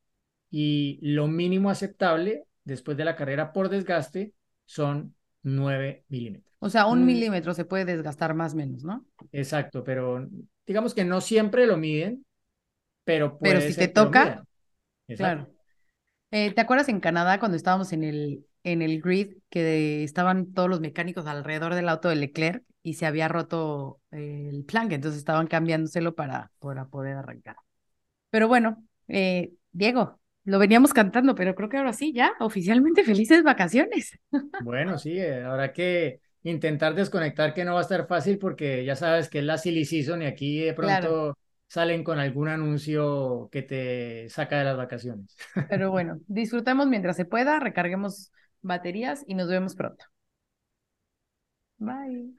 y 0.50 1.00
lo 1.02 1.28
mínimo 1.28 1.70
aceptable 1.70 2.46
después 2.64 2.98
de 2.98 3.06
la 3.06 3.16
carrera 3.16 3.54
por 3.54 3.70
desgaste 3.70 4.34
son 4.66 5.16
9 5.44 6.06
milímetros. 6.10 6.52
O 6.60 6.70
sea, 6.70 6.86
un 6.86 7.02
Mm. 7.02 7.06
milímetro 7.06 7.54
se 7.54 7.66
puede 7.66 7.86
desgastar 7.86 8.34
más 8.34 8.54
o 8.54 8.58
menos, 8.58 8.84
¿no? 8.84 9.06
Exacto, 9.32 9.84
pero 9.84 10.28
digamos 10.66 10.94
que 10.94 11.04
no 11.04 11.22
siempre 11.22 11.66
lo 11.66 11.78
miden, 11.78 12.26
pero 13.04 13.38
Pero 13.40 13.60
puede 13.60 13.68
si 13.68 13.74
ser 13.74 13.88
te 13.88 13.94
toca. 13.94 14.44
Claro. 15.08 15.48
Eh, 16.32 16.54
¿te 16.54 16.62
acuerdas 16.62 16.90
en 16.90 17.00
Canadá 17.02 17.40
cuando 17.40 17.58
estábamos 17.58 17.92
en 17.94 18.04
el, 18.04 18.46
en 18.64 18.82
el 18.82 19.02
grid 19.02 19.38
que 19.50 20.04
estaban 20.04 20.54
todos 20.54 20.70
los 20.70 20.80
mecánicos 20.80 21.26
alrededor 21.28 21.76
del 21.76 21.90
auto 21.90 22.10
de 22.10 22.16
Leclerc 22.16 22.64
y 22.84 22.94
se 22.96 23.06
había 23.06 23.28
roto 23.28 24.02
eh, 24.12 24.50
el 24.52 24.64
plank, 24.66 24.94
entonces 24.94 25.20
estaban 25.20 25.48
cambiándoselo 25.48 26.16
para, 26.16 26.52
para 26.60 26.86
poder 26.88 27.18
arrancar. 27.18 27.58
Pero 28.32 28.48
bueno, 28.50 28.86
eh, 29.10 29.54
Diego, 29.74 30.21
lo 30.44 30.60
veníamos 30.60 30.94
cantando, 30.94 31.36
pero 31.36 31.56
creo 31.56 31.70
que 31.70 31.78
ahora 31.78 31.94
sí, 31.94 32.14
ya, 32.14 32.32
oficialmente 32.40 33.04
felices 33.04 33.44
vacaciones. 33.44 34.18
Bueno, 34.58 34.98
sí, 35.00 35.18
eh, 35.18 35.44
habrá 35.44 35.74
que 35.74 36.22
intentar 36.44 36.94
desconectar 36.94 37.54
que 37.54 37.66
no 37.66 37.74
va 37.74 37.80
a 37.80 37.82
estar 37.84 38.08
fácil 38.08 38.38
porque 38.38 38.86
ya 38.86 38.96
sabes 38.96 39.28
que 39.30 39.40
es 39.40 39.46
la 39.46 39.58
silly 39.58 39.86
season 39.86 40.22
y 40.22 40.26
aquí 40.26 40.60
de 40.60 40.74
Claro. 40.76 41.08
pronto 41.08 41.38
salen 41.68 42.04
con 42.04 42.20
algún 42.20 42.48
anuncio 42.48 43.50
que 43.52 43.64
te 43.64 44.30
saca 44.30 44.60
de 44.60 44.66
las 44.66 44.78
vacaciones. 44.78 45.36
Pero 45.70 45.90
bueno, 45.92 46.20
disfrutemos 46.28 46.88
mientras 46.88 47.16
se 47.16 47.26
pueda, 47.26 47.60
recarguemos 47.60 48.32
baterías 48.62 49.24
y 49.28 49.36
nos 49.36 49.48
vemos 49.50 49.76
pronto. 49.76 50.06
Bye. 51.80 52.32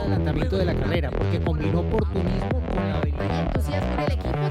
adelantamiento 0.00 0.56
de 0.58 0.64
la 0.64 0.74
carrera 0.74 1.10
porque 1.10 1.40
combinó 1.40 1.80
oportunismo 1.80 2.60
con 2.66 2.76
la 2.76 3.00
Hay 3.00 3.46
entusiasmo 3.46 3.92
en 3.94 4.00
el 4.00 4.12
equipo 4.12 4.43